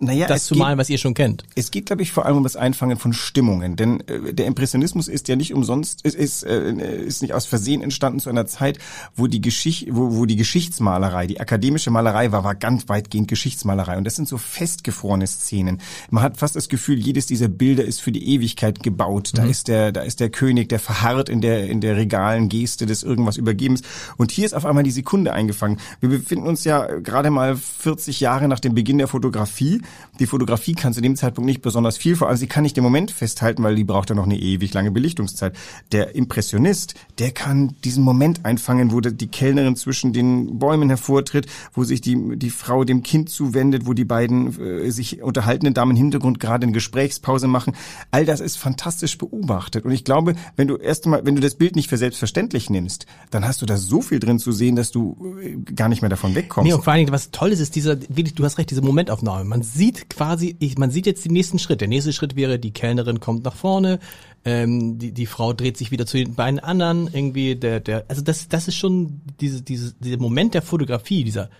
naja, 0.00 0.26
das 0.26 0.46
zu 0.46 0.54
malen, 0.54 0.78
was 0.78 0.88
ihr 0.88 0.98
schon 0.98 1.14
kennt. 1.14 1.44
Es 1.56 1.70
geht, 1.70 1.86
glaube 1.86 2.02
ich, 2.02 2.12
vor 2.12 2.24
allem 2.24 2.36
um 2.36 2.42
das 2.44 2.54
Einfangen 2.54 2.98
von 2.98 3.12
Stimmungen. 3.12 3.74
Denn 3.74 4.00
äh, 4.06 4.32
der 4.32 4.46
Impressionismus 4.46 5.08
ist 5.08 5.26
ja 5.26 5.34
nicht 5.34 5.52
umsonst, 5.52 6.02
ist, 6.02 6.14
ist, 6.14 6.44
äh, 6.44 6.72
ist 7.04 7.20
nicht 7.20 7.34
aus 7.34 7.46
Versehen 7.46 7.82
entstanden 7.82 8.20
zu 8.20 8.30
einer 8.30 8.46
Zeit, 8.46 8.78
wo 9.16 9.26
die 9.26 9.40
Geschichte, 9.40 9.94
wo, 9.94 10.16
wo 10.16 10.24
die 10.24 10.36
Geschichtsmalerei, 10.36 11.26
die 11.26 11.40
akademische 11.40 11.90
Malerei 11.90 12.30
war, 12.30 12.44
war 12.44 12.54
ganz 12.54 12.88
weitgehend 12.88 13.26
Geschichtsmalerei. 13.26 13.98
Und 13.98 14.04
das 14.04 14.14
sind 14.14 14.28
so 14.28 14.38
festgefrorene 14.38 15.26
Szenen. 15.26 15.80
Man 16.10 16.22
hat 16.22 16.36
fast 16.36 16.54
das 16.54 16.68
Gefühl, 16.68 16.98
jedes 16.98 17.26
dieser 17.26 17.48
Bilder 17.48 17.84
ist 17.84 18.00
für 18.00 18.12
die 18.12 18.34
Ewigkeit 18.34 18.82
gebaut. 18.82 19.32
Da 19.34 19.44
mhm. 19.44 19.50
ist 19.50 19.66
der, 19.66 19.90
da 19.90 20.02
ist 20.02 20.20
der 20.20 20.30
König, 20.30 20.68
der 20.68 20.78
verharrt 20.78 21.28
in 21.28 21.40
der, 21.40 21.68
in 21.68 21.80
der 21.80 21.96
regalen 21.96 22.48
Geste 22.48 22.86
des 22.86 23.02
irgendwas 23.02 23.36
Übergebens. 23.36 23.82
Und 24.16 24.30
hier 24.30 24.46
ist 24.46 24.54
auf 24.54 24.64
einmal 24.64 24.84
die 24.84 24.92
Sekunde 24.92 25.32
eingefangen. 25.32 25.80
Wir 25.98 26.08
befinden 26.08 26.46
uns 26.46 26.62
ja 26.62 26.86
gerade 27.00 27.30
mal 27.30 27.56
40 27.56 28.20
Jahre 28.20 28.46
nach 28.46 28.60
dem 28.60 28.74
Beginn 28.74 28.98
der 28.98 29.08
Fotografie. 29.08 29.82
Die 30.18 30.26
Fotografie 30.26 30.74
kann 30.74 30.92
zu 30.92 31.00
dem 31.00 31.16
Zeitpunkt 31.16 31.46
nicht 31.46 31.62
besonders 31.62 31.96
viel, 31.96 32.16
vor 32.16 32.28
allem 32.28 32.36
sie 32.36 32.48
kann 32.48 32.64
nicht 32.64 32.76
den 32.76 32.82
Moment 32.82 33.10
festhalten, 33.10 33.62
weil 33.62 33.76
die 33.76 33.84
braucht 33.84 34.10
ja 34.10 34.16
noch 34.16 34.24
eine 34.24 34.38
ewig 34.38 34.74
lange 34.74 34.90
Belichtungszeit. 34.90 35.54
Der 35.92 36.14
Impressionist, 36.14 36.94
der 37.18 37.30
kann 37.30 37.74
diesen 37.84 38.02
Moment 38.02 38.44
einfangen, 38.44 38.92
wo 38.92 39.00
die 39.00 39.28
Kellnerin 39.28 39.76
zwischen 39.76 40.12
den 40.12 40.58
Bäumen 40.58 40.88
hervortritt, 40.88 41.46
wo 41.72 41.84
sich 41.84 42.00
die, 42.00 42.36
die 42.36 42.50
Frau 42.50 42.84
dem 42.84 43.02
Kind 43.02 43.30
zuwendet, 43.30 43.86
wo 43.86 43.92
die 43.92 44.04
beiden 44.04 44.58
äh, 44.60 44.90
sich 44.90 45.22
unterhaltenen 45.22 45.74
Damen 45.74 45.92
im 45.92 45.96
Hintergrund 45.96 46.40
gerade 46.40 46.64
eine 46.64 46.72
Gesprächspause 46.72 47.46
machen. 47.46 47.74
All 48.10 48.24
das 48.24 48.40
ist 48.40 48.56
fantastisch 48.56 49.18
beobachtet. 49.18 49.84
Und 49.84 49.92
ich 49.92 50.04
glaube, 50.04 50.34
wenn 50.56 50.68
du 50.68 50.76
erst 50.76 51.04
einmal, 51.04 51.24
wenn 51.24 51.36
du 51.36 51.40
das 51.40 51.54
Bild 51.54 51.76
nicht 51.76 51.88
für 51.88 51.96
selbstverständlich 51.96 52.70
nimmst, 52.70 53.06
dann 53.30 53.46
hast 53.46 53.62
du 53.62 53.66
da 53.66 53.76
so 53.76 54.02
viel 54.02 54.18
drin 54.18 54.38
zu 54.38 54.50
sehen, 54.50 54.74
dass 54.74 54.90
du 54.90 55.36
äh, 55.40 55.56
gar 55.72 55.88
nicht 55.88 56.02
mehr 56.02 56.08
davon 56.08 56.34
wegkommst. 56.34 56.66
Nee, 56.66 56.74
und 56.74 56.82
vor 56.82 56.92
allen 56.92 57.00
Dingen, 57.00 57.12
was 57.12 57.30
toll 57.30 57.52
ist, 57.52 57.60
ist 57.60 57.76
dieser, 57.76 57.94
du 57.96 58.44
hast 58.44 58.58
recht, 58.58 58.70
diese 58.70 58.82
Momentaufnahme. 58.82 59.44
Man 59.44 59.62
sieht 59.62 59.77
quasi, 60.10 60.56
ich, 60.58 60.78
man 60.78 60.90
sieht 60.90 61.06
jetzt 61.06 61.24
den 61.24 61.32
nächsten 61.32 61.58
Schritt. 61.58 61.80
Der 61.80 61.88
nächste 61.88 62.12
Schritt 62.12 62.36
wäre, 62.36 62.58
die 62.58 62.72
Kellnerin 62.72 63.20
kommt 63.20 63.44
nach 63.44 63.56
vorne, 63.56 63.98
ähm, 64.44 64.98
die, 64.98 65.12
die 65.12 65.26
Frau 65.26 65.52
dreht 65.52 65.76
sich 65.76 65.90
wieder 65.90 66.06
zu 66.06 66.16
den 66.16 66.34
beiden 66.34 66.60
anderen, 66.60 67.08
irgendwie, 67.12 67.56
der, 67.56 67.80
der, 67.80 68.04
also 68.08 68.22
das, 68.22 68.48
das 68.48 68.68
ist 68.68 68.76
schon 68.76 69.20
diese, 69.40 69.62
diese, 69.62 69.94
dieser 69.94 70.18
Moment 70.18 70.54
der 70.54 70.62
Fotografie, 70.62 71.24
dieser, 71.24 71.50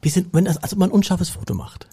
bisschen, 0.00 0.26
wenn 0.32 0.44
das, 0.44 0.58
also 0.58 0.76
man 0.76 0.90
ein 0.90 0.94
unscharfes 0.94 1.30
Foto 1.30 1.54
macht. 1.54 1.88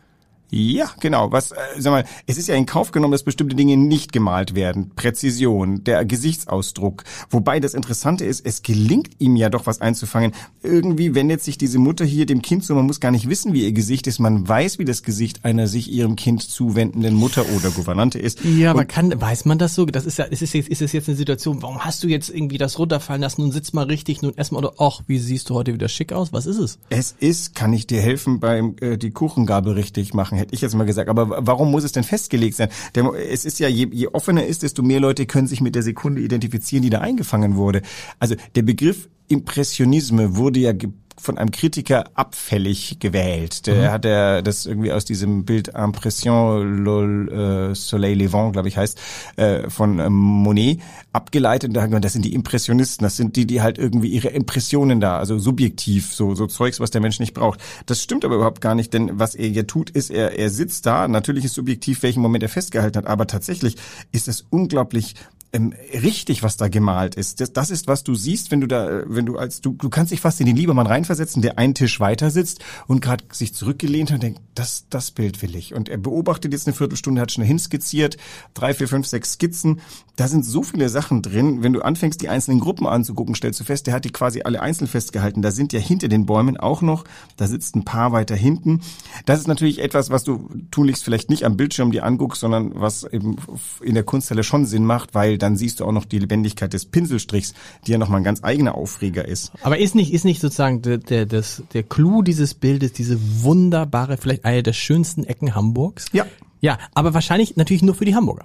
Ja, 0.54 0.92
genau. 1.00 1.32
Was, 1.32 1.52
äh, 1.52 1.56
sag 1.78 1.92
mal, 1.92 2.04
es 2.28 2.38
ist 2.38 2.50
ja 2.50 2.56
in 2.56 2.66
Kauf 2.66 2.92
genommen, 2.92 3.14
dass 3.14 3.24
bestimmte 3.24 3.56
Dinge 3.56 3.78
nicht 3.78 4.12
gemalt 4.12 4.54
werden. 4.54 4.92
Präzision, 4.96 5.86
der 5.86 6.04
Gesichtsausdruck. 6.04 7.06
Wobei 7.30 7.62
das 7.62 7.74
Interessante 7.74 8.26
ist, 8.26 8.46
es 8.46 8.62
gelingt 8.62 9.12
ihm 9.20 9.38
ja 9.38 9.50
doch 9.50 9.66
was 9.66 9.80
einzufangen. 9.80 10.34
Irgendwie 10.62 11.16
wendet 11.16 11.42
sich 11.42 11.58
diese 11.58 11.80
Mutter 11.80 12.04
hier 12.04 12.26
dem 12.26 12.42
Kind 12.42 12.66
zu. 12.66 12.76
Man 12.76 12.86
muss 12.86 13.00
gar 13.00 13.12
nicht 13.12 13.30
wissen, 13.30 13.54
wie 13.54 13.64
ihr 13.64 13.72
Gesicht 13.72 14.08
ist. 14.08 14.20
Man 14.20 14.46
weiß, 14.46 14.78
wie 14.78 14.84
das 14.84 15.04
Gesicht 15.04 15.46
einer 15.46 15.68
sich 15.68 15.90
ihrem 15.90 16.18
Kind 16.18 16.42
zuwendenden 16.44 17.16
Mutter 17.16 17.46
oder 17.56 17.72
Gouvernante 17.72 18.20
ist. 18.20 18.44
Ja, 18.44 18.72
aber 18.72 18.84
kann, 18.84 19.20
weiß 19.20 19.46
man 19.46 19.58
das 19.58 19.74
so? 19.74 19.86
Das 19.86 20.06
ist 20.06 20.18
ja, 20.18 20.26
ist 20.26 20.42
es 20.42 20.52
jetzt, 20.52 20.68
ist 20.68 20.82
es 20.82 20.92
jetzt 20.92 21.08
eine 21.08 21.16
Situation, 21.16 21.62
warum 21.62 21.80
hast 21.80 22.04
du 22.04 22.10
jetzt 22.10 22.30
irgendwie 22.30 22.58
das 22.58 22.78
runterfallen 22.78 23.22
lassen? 23.22 23.42
Nun 23.42 23.54
sitz 23.54 23.72
mal 23.72 23.86
richtig, 23.86 24.22
nun 24.22 24.34
erstmal 24.36 24.66
oder, 24.66 24.74
ach, 24.80 25.02
wie 25.08 25.18
siehst 25.18 25.50
du 25.50 25.56
heute 25.56 25.74
wieder 25.74 25.88
schick 25.88 26.12
aus? 26.12 26.34
Was 26.34 26.46
ist 26.46 26.58
es? 26.58 26.78
Es 26.90 27.16
ist, 27.20 27.56
kann 27.56 27.72
ich 27.72 27.88
dir 27.88 28.02
helfen 28.02 28.42
beim, 28.42 28.76
äh, 28.82 28.98
die 28.98 29.12
Kuchengabel 29.12 29.74
richtig 29.74 30.14
machen 30.14 30.41
hätte 30.42 30.54
ich 30.54 30.62
jetzt 30.62 30.76
mal 30.76 30.86
gesagt. 30.86 31.10
Aber 31.10 31.46
warum 31.46 31.72
muss 31.72 31.84
es 31.84 31.92
denn 31.92 32.04
festgelegt 32.04 32.56
sein? 32.56 32.70
Der, 32.96 33.06
es 33.14 33.46
ist 33.46 33.60
ja, 33.60 33.68
je, 33.68 33.88
je 33.92 34.08
offener 34.08 34.46
ist, 34.46 34.64
desto 34.64 34.84
mehr 34.84 35.00
Leute 35.00 35.26
können 35.26 35.48
sich 35.48 35.62
mit 35.62 35.76
der 35.76 35.84
Sekunde 35.84 36.22
identifizieren, 36.22 36.84
die 36.84 36.90
da 36.90 37.00
eingefangen 37.00 37.56
wurde. 37.56 37.82
Also 38.20 38.36
der 38.56 38.64
Begriff 38.64 39.08
Impressionisme 39.28 40.36
wurde 40.36 40.60
ja 40.60 40.74
von 41.22 41.38
einem 41.38 41.52
Kritiker 41.52 42.06
abfällig 42.16 42.98
gewählt. 43.00 43.68
Der 43.68 43.90
mhm. 43.90 43.92
hat 43.92 44.06
er 44.06 44.42
das 44.42 44.66
irgendwie 44.66 44.92
aus 44.92 45.06
diesem 45.06 45.46
Bild 45.46 45.70
Impression 45.70 46.84
lol, 46.84 47.72
äh, 47.72 47.76
Soleil 47.76 48.18
Levant, 48.18 48.54
glaube 48.54 48.68
ich, 48.68 48.78
heißt, 48.78 49.00
äh, 49.36 49.70
von 49.70 50.00
ähm, 50.00 50.14
Monet 50.14 50.80
abgeleitet. 51.14 51.70
Und 51.70 51.76
da 51.76 51.82
haben 51.82 51.92
wir, 51.92 52.00
das 52.00 52.14
sind 52.14 52.26
die 52.26 52.34
Impressionisten, 52.34 53.04
das 53.04 53.18
sind 53.18 53.36
die, 53.36 53.46
die 53.46 53.62
halt 53.62 53.78
irgendwie 53.78 54.08
ihre 54.08 54.30
Impressionen 54.30 55.00
da, 55.00 55.18
also 55.18 55.38
subjektiv, 55.38 56.14
so, 56.14 56.36
so 56.36 56.48
Zeugs, 56.48 56.80
was 56.80 56.92
der 56.92 57.02
Mensch 57.02 57.20
nicht 57.20 57.34
braucht. 57.34 57.60
Das 57.86 58.02
stimmt 58.02 58.26
aber 58.26 58.36
überhaupt 58.36 58.62
gar 58.62 58.76
nicht, 58.76 58.94
denn 58.94 59.12
was 59.14 59.36
er 59.36 59.48
hier 59.48 59.68
tut, 59.68 59.90
ist, 59.90 60.10
er, 60.10 60.38
er 60.38 60.50
sitzt 60.50 60.86
da, 60.86 61.08
natürlich 61.08 61.46
ist 61.46 61.54
subjektiv, 61.54 62.04
welchen 62.04 62.22
Moment 62.22 62.44
er 62.44 62.50
festgehalten 62.50 62.98
hat, 62.98 63.08
aber 63.08 63.28
tatsächlich 63.28 63.76
ist 64.12 64.28
es 64.28 64.46
unglaublich 64.50 65.16
ähm, 65.54 65.74
richtig, 65.94 66.44
was 66.44 66.56
da 66.56 66.70
gemalt 66.70 67.16
ist. 67.16 67.42
Das, 67.42 67.52
das 67.52 67.72
ist, 67.72 67.88
was 67.88 68.04
du 68.04 68.16
siehst, 68.16 68.52
wenn 68.52 68.62
du 68.62 68.68
da, 68.68 69.04
wenn 69.06 69.26
du 69.26 69.38
als 69.38 69.60
du, 69.60 69.74
du 69.74 69.90
kannst 69.90 70.12
dich 70.12 70.22
fast 70.22 70.40
in 70.40 70.46
den 70.46 70.56
Liebermann 70.56 70.88
reinversetzen, 70.88 71.42
der 71.42 71.58
einen 71.58 71.74
Tisch 71.74 72.00
weiter 72.00 72.30
sitzt 72.30 72.64
und 72.88 73.02
gerade 73.02 73.26
sich 73.34 73.54
zurückgelehnt 73.54 74.12
hat 74.12 74.16
und 74.16 74.24
denkt, 74.24 74.42
das, 74.56 74.86
das 74.90 75.12
Bild 75.12 75.42
will 75.42 75.56
ich. 75.56 75.74
Und 75.74 75.90
er 75.90 75.98
beobachtet 75.98 76.54
jetzt 76.54 76.68
eine 76.68 76.76
Viertelstunde, 76.76 77.20
hat 77.20 77.32
schnell 77.32 77.48
hinskizziert, 77.48 78.18
drei, 78.54 78.74
vier, 78.74 78.88
fünf, 78.88 79.08
sechs 79.08 79.34
Skizzen. 79.34 79.82
Da 80.16 80.28
sind 80.28 80.46
so 80.46 80.64
viele 80.64 80.88
Sachen 80.88 81.22
drin. 81.22 81.64
Wenn 81.64 81.74
du 81.74 81.82
anfängst, 81.82 82.22
die 82.22 82.30
einzelnen 82.30 82.60
Gruppen 82.60 82.88
anzugucken, 82.88 83.36
stellst 83.36 83.60
du 83.60 83.64
fest, 83.64 83.88
der 83.88 83.94
hat 83.94 84.06
die 84.06 84.12
quasi 84.12 84.44
alle 84.44 84.62
einzeln 84.62 84.88
festgehalten. 84.88 85.42
Da 85.42 85.52
sind 85.52 85.74
ja 85.74 85.80
hinter 85.80 86.08
den 86.08 86.26
Bäumen 86.26 86.58
auch 86.58 86.82
noch, 86.82 87.04
da 87.38 87.48
sitzt 87.48 87.76
ein 87.76 87.84
paar 87.84 88.12
weiter 88.12 88.36
hinten. 88.36 88.82
Das 89.26 89.40
ist 89.40 89.48
natürlich 89.48 89.80
etwas, 89.80 90.10
was 90.10 90.24
du 90.24 90.50
tunlichst 90.70 91.04
vielleicht 91.04 91.30
nicht 91.30 91.46
am 91.46 91.58
Bildschirm 91.58 91.92
dir 91.92 92.06
anguckst, 92.06 92.42
sondern 92.42 92.80
was 92.80 93.04
eben 93.04 93.36
in 93.82 93.96
der 93.96 94.04
Kunsthalle 94.04 94.44
schon 94.44 94.66
Sinn 94.66 94.86
macht, 94.86 95.14
weil 95.14 95.41
dann 95.42 95.58
siehst 95.58 95.80
du 95.80 95.86
auch 95.86 95.92
noch 95.92 96.06
die 96.06 96.20
Lebendigkeit 96.20 96.74
des 96.74 96.86
Pinselstrichs, 96.86 97.54
die 97.86 97.92
ja 97.92 97.98
nochmal 97.98 98.22
ein 98.22 98.24
ganz 98.24 98.44
eigener 98.44 98.76
Aufreger 98.76 99.28
ist. 99.28 99.52
Aber 99.64 99.78
ist 99.78 99.96
nicht, 99.96 100.14
ist 100.14 100.26
nicht 100.26 100.42
sozusagen 100.42 100.82
der, 100.82 100.98
der, 100.98 101.26
das, 101.26 101.64
der 101.74 101.84
Clou 101.84 102.22
dieses 102.22 102.54
Bildes, 102.54 102.94
diese 102.94 103.18
wunderbare, 103.44 104.18
vielleicht 104.18 104.46
eine 104.46 104.64
der 104.64 104.74
schönsten 104.74 105.24
Ecken 105.24 105.56
Hamburgs? 105.56 106.08
Ja. 106.14 106.26
Ja, 106.60 106.78
aber 106.94 107.14
wahrscheinlich 107.16 107.58
natürlich 107.58 107.82
nur 107.82 107.96
für 107.96 108.06
die 108.06 108.16
Hamburger. 108.16 108.44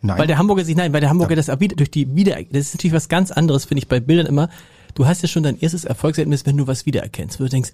Nein. 0.00 0.18
Weil 0.18 0.26
der 0.28 0.38
Hamburger 0.38 0.64
sich, 0.64 0.76
nein, 0.76 0.92
weil 0.92 1.00
der 1.00 1.10
Hamburger 1.10 1.34
das 1.34 1.50
auch 1.50 1.58
wieder, 1.58 1.74
durch 1.74 1.90
die 1.90 2.14
wieder, 2.14 2.36
das 2.36 2.68
ist 2.68 2.74
natürlich 2.74 2.94
was 2.94 3.08
ganz 3.08 3.32
anderes, 3.32 3.64
finde 3.64 3.80
ich 3.80 3.88
bei 3.88 3.98
Bildern 3.98 4.26
immer. 4.26 4.48
Du 4.94 5.06
hast 5.06 5.22
ja 5.22 5.28
schon 5.28 5.42
dein 5.42 5.58
erstes 5.58 5.84
Erfolgserlebnis, 5.84 6.46
wenn 6.46 6.56
du 6.56 6.66
was 6.66 6.86
wiedererkennst, 6.86 7.40
wo 7.40 7.44
du 7.44 7.50
denkst, 7.50 7.70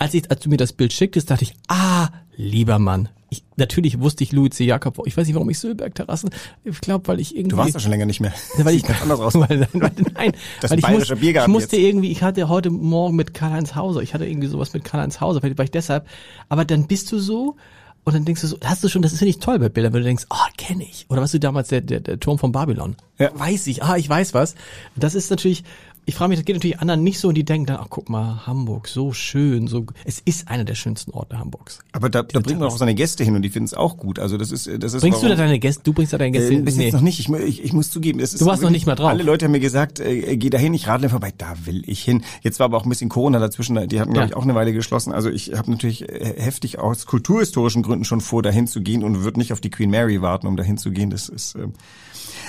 als 0.00 0.14
ich, 0.14 0.28
als 0.30 0.40
du 0.40 0.48
mir 0.48 0.56
das 0.56 0.72
Bild 0.72 0.92
schicktest, 0.92 1.30
dachte 1.30 1.44
ich, 1.44 1.54
ah, 1.68 2.08
lieber 2.36 2.78
Mann. 2.78 3.10
Ich, 3.28 3.44
natürlich 3.56 4.00
wusste 4.00 4.24
ich 4.24 4.32
Louis 4.32 4.50
C. 4.50 4.64
Jakob, 4.64 5.00
ich 5.04 5.16
weiß 5.16 5.26
nicht, 5.26 5.36
warum 5.36 5.50
ich 5.50 5.58
Sülberg-Terrassen, 5.58 6.30
ich 6.64 6.80
glaube, 6.80 7.06
weil 7.06 7.20
ich 7.20 7.36
irgendwie... 7.36 7.50
Du 7.50 7.56
warst 7.58 7.74
ja 7.74 7.80
schon 7.80 7.90
länger 7.92 8.06
nicht 8.06 8.20
mehr. 8.20 8.32
Weil 8.58 8.74
ich 8.74 8.82
ganz 8.82 9.02
anders 9.02 9.20
aus. 9.20 9.34
Weil, 9.38 9.68
weil, 9.72 9.92
nein, 10.14 10.32
Das 10.60 10.70
weil 10.72 10.78
ich, 10.80 10.88
muss, 10.88 11.08
Biergarten 11.20 11.50
ich 11.50 11.52
musste 11.54 11.76
jetzt. 11.76 11.86
irgendwie, 11.86 12.10
ich 12.10 12.22
hatte 12.22 12.48
heute 12.48 12.70
Morgen 12.70 13.14
mit 13.14 13.34
Karl-Heinz 13.34 13.74
Hauser, 13.76 14.00
ich 14.00 14.14
hatte 14.14 14.26
irgendwie 14.26 14.48
sowas 14.48 14.72
mit 14.72 14.84
Karl-Heinz 14.84 15.20
Hauser, 15.20 15.40
vielleicht 15.42 15.58
war 15.58 15.64
ich 15.64 15.70
deshalb, 15.70 16.08
aber 16.48 16.64
dann 16.64 16.86
bist 16.86 17.12
du 17.12 17.18
so 17.18 17.56
und 18.04 18.14
dann 18.14 18.24
denkst 18.24 18.40
du 18.40 18.46
so, 18.46 18.58
hast 18.64 18.82
du 18.82 18.88
schon, 18.88 19.02
das 19.02 19.12
ist 19.12 19.20
ja 19.20 19.26
nicht 19.26 19.42
toll 19.42 19.58
bei 19.58 19.68
Bildern, 19.68 19.92
wenn 19.92 20.00
du 20.00 20.06
denkst, 20.06 20.24
ah, 20.30 20.46
oh, 20.46 20.52
kenne 20.56 20.84
ich. 20.84 21.04
Oder 21.10 21.20
was 21.20 21.32
du 21.32 21.38
damals, 21.38 21.68
der, 21.68 21.82
der, 21.82 22.00
der 22.00 22.18
Turm 22.18 22.38
von 22.38 22.50
Babylon. 22.50 22.96
Ja. 23.18 23.30
Weiß 23.38 23.66
ich, 23.66 23.82
ah, 23.82 23.96
ich 23.98 24.08
weiß 24.08 24.32
was. 24.32 24.54
Das 24.96 25.14
ist 25.14 25.30
natürlich, 25.30 25.62
ich 26.06 26.14
frage 26.16 26.30
mich, 26.30 26.38
das 26.38 26.44
geht 26.44 26.56
natürlich 26.56 26.80
anderen 26.80 27.02
nicht 27.04 27.20
so 27.20 27.28
und 27.28 27.34
die 27.36 27.44
denken 27.44 27.66
dann, 27.66 27.76
ach 27.80 27.86
guck 27.88 28.08
mal, 28.08 28.46
Hamburg, 28.46 28.88
so 28.88 29.12
schön, 29.12 29.68
so, 29.68 29.86
es 30.04 30.20
ist 30.24 30.48
einer 30.48 30.64
der 30.64 30.74
schönsten 30.74 31.12
Orte 31.12 31.38
Hamburgs. 31.38 31.78
Aber 31.92 32.08
da, 32.08 32.22
da 32.22 32.40
bringt 32.40 32.58
man 32.58 32.68
auch 32.68 32.76
seine 32.76 32.94
Gäste 32.94 33.22
hin 33.22 33.36
und 33.36 33.42
die 33.42 33.48
finden 33.50 33.66
es 33.66 33.74
auch 33.74 33.96
gut. 33.96 34.18
Also 34.18 34.36
das 34.36 34.50
ist, 34.50 34.66
das 34.82 34.94
ist. 34.94 35.02
Bringst 35.02 35.20
du 35.20 35.26
warum- 35.26 35.36
da 35.36 35.44
deine 35.44 35.58
Gäste, 35.60 35.82
du 35.84 35.92
bringst 35.92 36.12
da 36.12 36.18
deine 36.18 36.32
Gäste 36.32 36.48
Äh, 36.50 36.56
hin? 36.56 36.64
bis 36.64 36.76
jetzt 36.78 36.94
noch 36.94 37.00
nicht. 37.00 37.20
Ich, 37.20 37.28
ich, 37.28 37.62
ich 37.64 37.72
muss 37.72 37.90
zugeben, 37.90 38.18
es 38.20 38.32
ist 38.34 38.40
Du 38.40 38.46
warst 38.46 38.62
noch 38.62 38.70
nicht 38.70 38.86
mal 38.86 38.96
drauf. 38.96 39.10
Alle 39.10 39.22
Leute 39.22 39.44
haben 39.44 39.52
mir 39.52 39.60
gesagt, 39.60 40.00
äh, 40.00 40.36
geh 40.36 40.50
da 40.50 40.58
hin, 40.58 40.74
ich 40.74 40.88
radle 40.88 41.08
vorbei. 41.08 41.32
Da 41.36 41.54
will 41.64 41.82
ich 41.86 42.02
hin. 42.02 42.24
Jetzt 42.42 42.58
war 42.58 42.64
aber 42.64 42.78
auch 42.78 42.84
ein 42.84 42.88
bisschen 42.88 43.08
Corona 43.08 43.38
dazwischen. 43.38 43.76
Die 43.88 44.00
hatten, 44.00 44.12
glaube 44.12 44.26
Ja. 44.26 44.30
ich, 44.30 44.36
auch 44.36 44.42
eine 44.42 44.54
Weile 44.54 44.72
geschlossen. 44.72 45.12
Also 45.12 45.28
ich 45.30 45.52
habe 45.56 45.70
natürlich 45.70 46.08
äh, 46.08 46.34
heftig 46.38 46.78
aus 46.78 47.06
kulturhistorischen 47.06 47.82
Gründen 47.82 48.04
schon 48.04 48.20
vor, 48.20 48.42
dahin 48.42 48.66
zu 48.66 48.80
gehen 48.80 49.04
und 49.04 49.22
würde 49.22 49.38
nicht 49.38 49.52
auf 49.52 49.60
die 49.60 49.70
Queen 49.70 49.90
Mary 49.90 50.20
warten, 50.22 50.46
um 50.46 50.56
dahin 50.56 50.76
zu 50.78 50.90
gehen. 50.90 51.10
Das 51.10 51.28
ist. 51.28 51.54
Äh, 51.54 51.68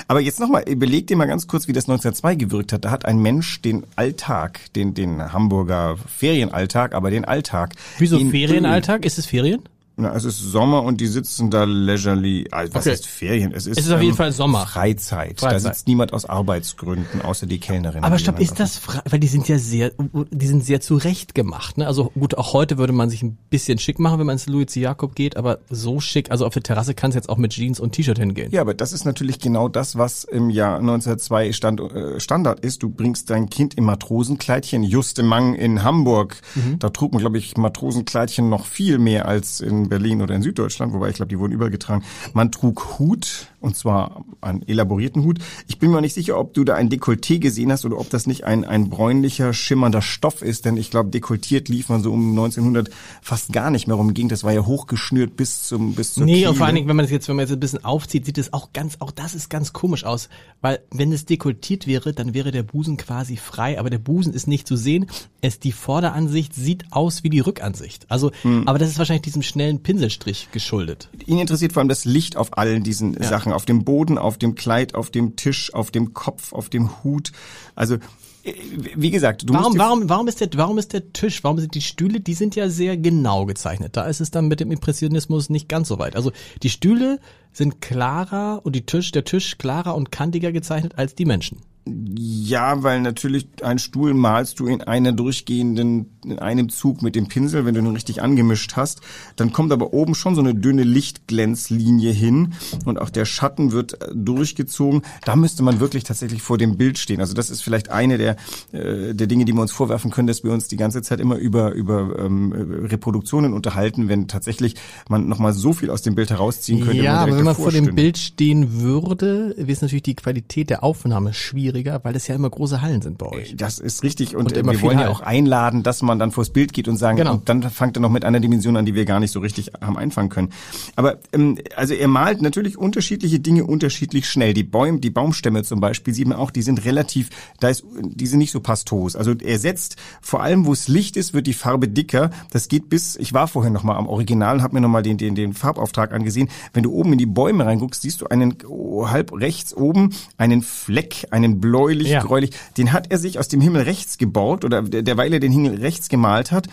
aber 0.08 0.20
jetzt 0.20 0.40
nochmal, 0.40 0.64
überleg 0.68 1.08
dir 1.08 1.18
mal 1.18 1.28
ganz 1.28 1.48
kurz, 1.48 1.68
wie 1.68 1.74
das 1.74 1.86
1902 1.86 2.36
gewirkt 2.36 2.74
hat. 2.74 2.86
Da 2.86 2.92
hat 2.92 3.06
ein 3.06 3.20
Mensch 3.20 3.62
den 3.62 3.84
Alltag, 3.96 4.60
den, 4.76 4.94
den 4.94 5.34
Hamburger 5.34 5.98
Ferienalltag, 6.08 6.94
aber 6.94 7.12
den 7.12 7.26
Alltag. 7.26 7.76
Wieso 7.98 8.20
Ferienalltag? 8.20 9.06
Ist 9.06 9.18
es 9.18 9.26
Ferien? 9.26 9.62
Na, 10.02 10.14
es 10.16 10.24
ist 10.26 10.40
Sommer 10.40 10.84
und 10.84 11.00
die 11.00 11.08
sitzen 11.08 11.50
da 11.50 11.64
leisurely. 11.64 12.48
Also, 12.52 12.74
was 12.74 12.86
Okay. 12.86 12.94
ist 12.94 13.08
Ferien? 13.08 13.54
Es 13.54 13.66
ist, 13.68 13.78
Es 13.80 13.86
ist 13.86 13.92
auf 13.92 14.02
jeden 14.02 14.16
Fall 14.16 14.32
Sommer. 14.32 14.66
Freizeit. 14.66 15.42
Da 15.42 15.50
Freizeit. 15.50 15.76
sitzt 15.76 15.88
niemand 15.88 16.14
aus 16.14 16.26
Arbeitsgründen, 16.26 17.22
außer 17.22 17.46
die 17.46 17.60
Kellnerin. 17.60 18.04
Aber 18.04 18.18
stopp, 18.20 18.40
ist 18.40 18.60
das, 18.60 18.78
frei- 18.78 19.02
weil 19.10 19.20
die 19.20 19.28
sind 19.28 19.48
ja 19.48 19.58
sehr, 19.58 19.92
die 20.32 20.48
sind 20.48 20.66
sehr 20.66 20.82
zurecht 20.82 21.36
gemacht, 21.36 21.78
ne? 21.78 21.88
Also 21.88 22.12
gut, 22.20 22.38
auch 22.38 22.54
heute 22.54 22.78
würde 22.78 22.94
man 22.94 23.10
sich 23.10 23.24
ein 23.24 23.38
bisschen 23.50 23.78
schick 23.78 24.00
machen, 24.00 24.20
wenn 24.20 24.26
man 24.26 24.34
ins 24.34 24.48
Louis. 24.48 24.74
Jakob 24.76 25.16
geht, 25.16 25.38
aber 25.38 25.60
so 25.70 26.00
schick, 26.00 26.32
also 26.32 26.46
auf 26.46 26.54
der 26.54 26.64
Terrasse 26.64 26.94
kann 26.94 27.10
es 27.10 27.16
jetzt 27.16 27.30
auch 27.30 27.38
mit 27.38 27.52
Jeans 27.54 27.80
und 27.80 27.92
T-Shirt 27.94 28.18
hingehen. 28.18 28.52
Ja, 28.52 28.62
aber 28.62 28.74
das 28.74 28.94
ist 28.94 29.06
natürlich 29.06 29.40
genau 29.40 29.68
das, 29.70 29.98
was 29.98 30.24
im 30.24 30.50
Jahr 30.50 30.80
1902 30.80 31.52
Stand, 31.54 31.80
äh, 31.82 32.20
Standard 32.20 32.60
ist. 32.62 32.84
Du 32.84 32.90
bringst 32.90 33.30
dein 33.30 33.50
Kind 33.50 33.74
im 33.76 33.86
Matrosenkleidchen. 33.86 34.84
Juste 34.84 35.24
Mang 35.24 35.56
in 35.56 35.84
Hamburg, 35.84 36.42
Mhm. 36.56 36.80
da 36.80 36.90
trug 36.90 37.12
man, 37.14 37.20
glaube 37.22 37.38
ich, 37.38 37.58
Matrosenkleidchen 37.58 38.50
noch 38.50 38.66
viel 38.66 38.98
mehr 38.98 39.28
als 39.28 39.62
in 39.62 39.90
Berlin 39.92 40.22
oder 40.22 40.34
in 40.34 40.42
Süddeutschland, 40.42 40.94
wobei 40.94 41.10
ich 41.10 41.16
glaube, 41.16 41.28
die 41.28 41.38
wurden 41.38 41.52
übergetragen. 41.52 42.04
Man 42.34 42.50
trug 42.50 42.98
Hut, 42.98 43.51
und 43.62 43.76
zwar 43.78 44.26
einen 44.42 44.68
elaborierten 44.68 45.24
Hut. 45.24 45.40
Ich 45.68 45.80
bin 45.80 45.92
mir 45.92 46.02
nicht 46.02 46.14
sicher, 46.14 46.38
ob 46.38 46.54
du 46.54 46.64
da 46.64 46.76
ein 46.76 46.90
Dekolleté 46.90 47.40
gesehen 47.40 47.72
hast 47.72 47.86
oder 47.86 48.00
ob 48.00 48.10
das 48.10 48.28
nicht 48.28 48.44
ein, 48.44 48.66
ein 48.66 48.90
bräunlicher, 48.90 49.54
schimmernder 49.54 50.02
Stoff 50.02 50.42
ist, 50.42 50.66
denn 50.66 50.78
ich 50.78 50.92
glaube, 50.92 51.10
dekoltiert 51.10 51.70
lief 51.70 51.90
man 51.90 52.04
so 52.04 52.12
um 52.12 52.32
1900 52.32 52.90
fast 53.22 53.54
gar 53.54 53.70
nicht 53.70 53.88
mehr 53.88 53.96
rumging. 53.96 54.30
Das 54.30 54.44
war 54.44 54.52
ja 54.52 54.66
hochgeschnürt 54.66 55.38
bis 55.38 55.64
zum 55.68 55.94
bis 55.96 56.16
zur 56.16 56.26
Nee, 56.26 56.48
und 56.48 56.56
vor 56.56 56.66
allen 56.66 56.76
Dingen, 56.76 56.88
wenn 56.88 56.96
man 56.96 57.06
das 57.06 57.12
jetzt, 57.12 57.28
wenn 57.30 57.36
man 57.36 57.44
jetzt 57.46 57.54
ein 57.54 57.60
bisschen 57.60 57.86
aufzieht, 57.86 58.26
sieht 58.26 58.38
es 58.38 58.52
auch 58.54 58.74
ganz, 58.74 58.98
auch 59.00 59.12
das 59.12 59.36
ist 59.36 59.50
ganz 59.50 59.74
komisch 59.74 60.04
aus. 60.04 60.30
Weil 60.62 60.80
wenn 60.92 61.12
es 61.12 61.26
dekoltiert 61.26 61.88
wäre, 61.88 62.14
dann 62.14 62.34
wäre 62.34 62.52
der 62.52 62.64
Busen 62.64 62.98
quasi 62.98 63.38
frei, 63.38 63.80
aber 63.80 63.90
der 63.90 63.98
Busen 64.00 64.34
ist 64.34 64.48
nicht 64.48 64.68
zu 64.68 64.76
sehen. 64.76 65.08
Es, 65.42 65.60
die 65.60 65.72
Vorderansicht 65.72 66.54
sieht 66.54 66.86
aus 66.92 67.24
wie 67.24 67.30
die 67.30 67.40
Rückansicht. 67.40 68.06
Also, 68.10 68.32
Hm. 68.42 68.68
aber 68.68 68.80
das 68.80 68.90
ist 68.90 68.98
wahrscheinlich 68.98 69.24
diesem 69.24 69.42
schnellen 69.42 69.82
Pinselstrich 69.84 70.50
geschuldet. 70.52 71.10
Ihn 71.26 71.40
interessiert 71.40 71.74
vor 71.74 71.82
allem 71.82 71.90
das 71.90 72.06
Licht 72.06 72.38
auf 72.38 72.58
allen 72.58 72.84
diesen 72.84 73.22
Sachen, 73.22 73.51
auf 73.52 73.66
dem 73.66 73.84
Boden, 73.84 74.18
auf 74.18 74.38
dem 74.38 74.56
Kleid, 74.56 74.96
auf 74.96 75.10
dem 75.10 75.36
Tisch, 75.36 75.74
auf 75.74 75.92
dem 75.92 76.14
Kopf, 76.14 76.54
auf 76.54 76.70
dem 76.70 77.04
Hut. 77.04 77.32
Also 77.76 77.96
äh, 78.44 78.54
wie 78.96 79.12
gesagt, 79.12 79.44
du 79.48 79.54
Warum, 79.54 79.78
warum, 79.78 80.10
warum 80.10 80.28
ist 80.28 80.42
der, 80.42 80.50
warum 80.56 80.78
ist 80.78 80.94
der 80.94 81.14
Tisch, 81.14 81.44
warum 81.44 81.60
sind 81.60 81.76
die 81.76 81.82
Stühle, 81.82 82.20
die 82.20 82.34
sind 82.34 82.56
ja 82.56 82.70
sehr 82.70 82.98
genau 82.98 83.46
gezeichnet. 83.46 83.98
Da 83.98 84.06
ist 84.06 84.22
es 84.22 84.32
dann 84.32 84.48
mit 84.48 84.60
dem 84.60 84.72
Impressionismus 84.72 85.50
nicht 85.50 85.70
ganz 85.70 85.88
so 85.88 86.00
weit. 86.00 86.16
Also 86.16 86.32
die 86.64 86.70
Stühle 86.70 87.20
sind 87.52 87.82
klarer 87.82 88.62
und 88.64 88.76
die 88.76 88.86
Tisch, 88.86 89.12
der 89.12 89.24
Tisch 89.24 89.58
klarer 89.58 89.96
und 89.96 90.12
kantiger 90.12 90.52
gezeichnet 90.52 90.98
als 90.98 91.16
die 91.16 91.26
Menschen. 91.26 91.60
Ja, 91.88 92.84
weil 92.84 93.02
natürlich 93.02 93.48
einen 93.64 93.80
Stuhl 93.80 94.14
malst 94.14 94.60
du 94.60 94.68
in 94.68 94.82
einer 94.84 95.14
durchgehenden, 95.14 96.06
in 96.24 96.38
einem 96.38 96.70
Zug 96.70 97.02
mit 97.02 97.16
dem 97.16 97.28
Pinsel, 97.28 97.66
wenn 97.66 97.74
du 97.74 97.82
ihn 97.82 97.88
richtig 97.88 98.22
angemischt 98.22 98.74
hast. 98.76 99.02
Dann 99.36 99.52
kommt 99.52 99.72
aber 99.72 99.92
oben 99.92 100.14
schon 100.14 100.36
so 100.36 100.42
eine 100.42 100.54
dünne 100.54 100.84
Lichtglänzlinie 100.84 102.12
hin 102.12 102.54
und 102.86 103.00
auch 103.00 103.10
der 103.10 103.26
Schatten 103.26 103.72
wird 103.72 104.00
äh, 104.00 104.10
durchgezogen. 104.14 105.02
Da 105.26 105.36
müsste 105.36 105.64
man 105.64 105.80
wirklich 105.80 106.04
tatsächlich 106.04 106.44
vor 106.44 106.60
dem 106.60 106.78
Bild 106.78 107.00
stehen. 107.00 107.20
Also 107.20 107.34
das 107.34 107.50
ist 107.50 107.62
vielleicht 107.62 107.90
eine 107.90 108.20
der, 108.20 108.36
äh, 108.74 109.16
der 109.16 109.26
Dinge, 109.26 109.46
die 109.46 109.54
wir 109.54 109.62
uns 109.62 109.72
vorwerfen 109.72 110.12
können, 110.12 110.28
dass 110.28 110.44
wir 110.44 110.52
uns 110.52 110.68
die 110.68 110.78
ganze 110.78 111.02
Zeit 111.02 111.20
immer 111.20 111.38
über, 111.38 111.72
über 111.72 112.20
ähm, 112.20 112.52
Reproduktionen 112.52 113.54
unterhalten, 113.54 114.08
wenn 114.08 114.28
tatsächlich 114.28 114.76
man 115.10 115.28
nochmal 115.28 115.54
so 115.54 115.74
viel 115.74 115.90
aus 115.90 116.04
dem 116.04 116.14
Bild 116.14 116.30
herausziehen 116.30 116.82
könnte. 116.82 117.02
Ja, 117.02 117.18
aber 117.18 117.38
wenn 117.38 117.44
man 117.44 117.56
vor 117.56 117.72
dem 117.72 117.86
stünde. 117.86 117.94
Bild 117.94 118.20
stehen 118.20 118.82
würde, 118.82 119.56
ist 119.58 119.82
natürlich 119.82 120.04
die 120.04 120.16
Qualität 120.16 120.70
der 120.70 120.84
Aufnahme 120.84 121.34
schwieriger, 121.72 122.00
weil 122.04 122.16
es 122.16 122.28
ja 122.28 122.36
immer 122.36 122.50
große 122.50 122.82
Hallen 122.82 123.02
sind 123.02 123.18
bei 123.18 123.28
euch. 123.28 123.56
Das 123.58 123.80
ist 123.80 124.04
richtig 124.04 124.36
und, 124.36 124.46
Und 124.46 124.58
äh, 124.58 124.64
wir 124.64 124.82
wollen 124.82 125.00
ja 125.00 125.06
Halt. 125.06 125.16
auch 125.16 125.22
einladen, 125.22 125.84
dass 125.84 126.02
man 126.02 126.20
dann 126.20 126.32
vors 126.32 126.50
Bild 126.52 126.74
geht 126.74 126.88
und 126.88 126.98
sagen, 126.98 127.18
Genau. 127.18 127.34
und 127.34 127.50
dann 127.50 127.64
fangt 127.64 127.98
er 127.98 128.02
noch 128.02 128.10
mit 128.10 128.26
einer 128.26 128.40
Dimension 128.40 128.78
an, 128.78 128.86
die 128.86 128.96
wir 128.96 129.06
gar 129.06 129.20
nicht 129.20 129.32
so 129.32 129.40
richtig 129.40 129.72
haben 129.82 129.98
einfangen 129.98 130.30
können. 130.30 130.50
Aber 130.96 131.20
ähm, 131.34 131.58
also 131.76 131.94
er 131.94 132.08
malt 132.08 132.42
natürlich 132.42 132.78
unterschiedliche 132.78 133.40
Dinge 133.40 133.66
unterschiedlich 133.66 134.30
schnell. 134.30 134.54
Die 134.54 134.64
Bäume, 134.64 135.00
die 135.00 135.10
Baumstämme 135.10 135.64
zum 135.64 135.80
Beispiel 135.80 136.14
sieht 136.14 136.28
man 136.28 136.38
auch, 136.38 136.52
die 136.52 136.62
sind 136.62 136.86
relativ, 136.86 137.30
da 137.60 137.70
ist, 137.70 137.84
die 138.02 138.28
sind 138.28 138.40
nicht 138.40 138.52
so 138.52 138.60
pastos. 138.60 139.16
Also 139.16 139.34
er 139.34 139.60
setzt 139.60 139.96
vor 140.22 140.42
allem, 140.44 140.66
wo 140.66 140.74
es 140.74 140.88
Licht 140.88 141.18
ist, 141.18 141.34
wird 141.34 141.48
die 141.48 141.54
Farbe 141.54 141.88
dicker. 141.88 142.32
Das 142.52 142.68
geht 142.68 142.90
bis, 142.90 143.16
ich 143.16 143.34
war 143.34 143.48
vorhin 143.48 143.74
noch 143.74 143.84
mal 143.84 143.96
am 143.96 144.08
Original 144.08 144.58
und 144.58 144.62
habe 144.64 144.76
mir 144.76 144.82
noch 144.82 144.90
mal 144.90 145.02
den, 145.04 145.18
den, 145.18 145.36
den 145.36 145.54
Farbauftrag 145.54 146.12
angesehen. 146.14 146.50
Wenn 146.74 146.84
du 146.84 146.92
oben 146.92 147.14
in 147.14 147.18
die 147.18 147.26
Bäume 147.26 147.66
reinguckst, 147.66 148.02
siehst 148.02 148.22
du 148.22 148.28
einen 148.28 148.56
oh, 148.68 149.10
halb 149.10 149.32
rechts 149.34 149.74
oben 149.74 150.12
einen 150.38 150.62
Fleck, 150.62 151.28
einen 151.32 151.61
bläulich 151.62 152.10
Ja. 152.10 152.22
gräulich. 152.22 152.52
Den 152.78 152.92
hat 152.92 153.12
er 153.12 153.18
sich 153.20 153.40
aus 153.40 153.48
dem 153.48 153.62
Himmel 153.62 153.84
rechts 153.84 154.18
gebaut 154.18 154.66
oder 154.66 154.82
der- 154.82 155.04
derweil 155.04 155.32
er 155.34 155.40
den 155.40 155.52
Himmel 155.52 155.76
rechts 155.76 156.10
gemalt 156.10 156.52
hat, 156.52 156.68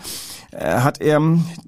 äh, 0.51 0.79
hat 0.79 0.99
er, 0.99 1.19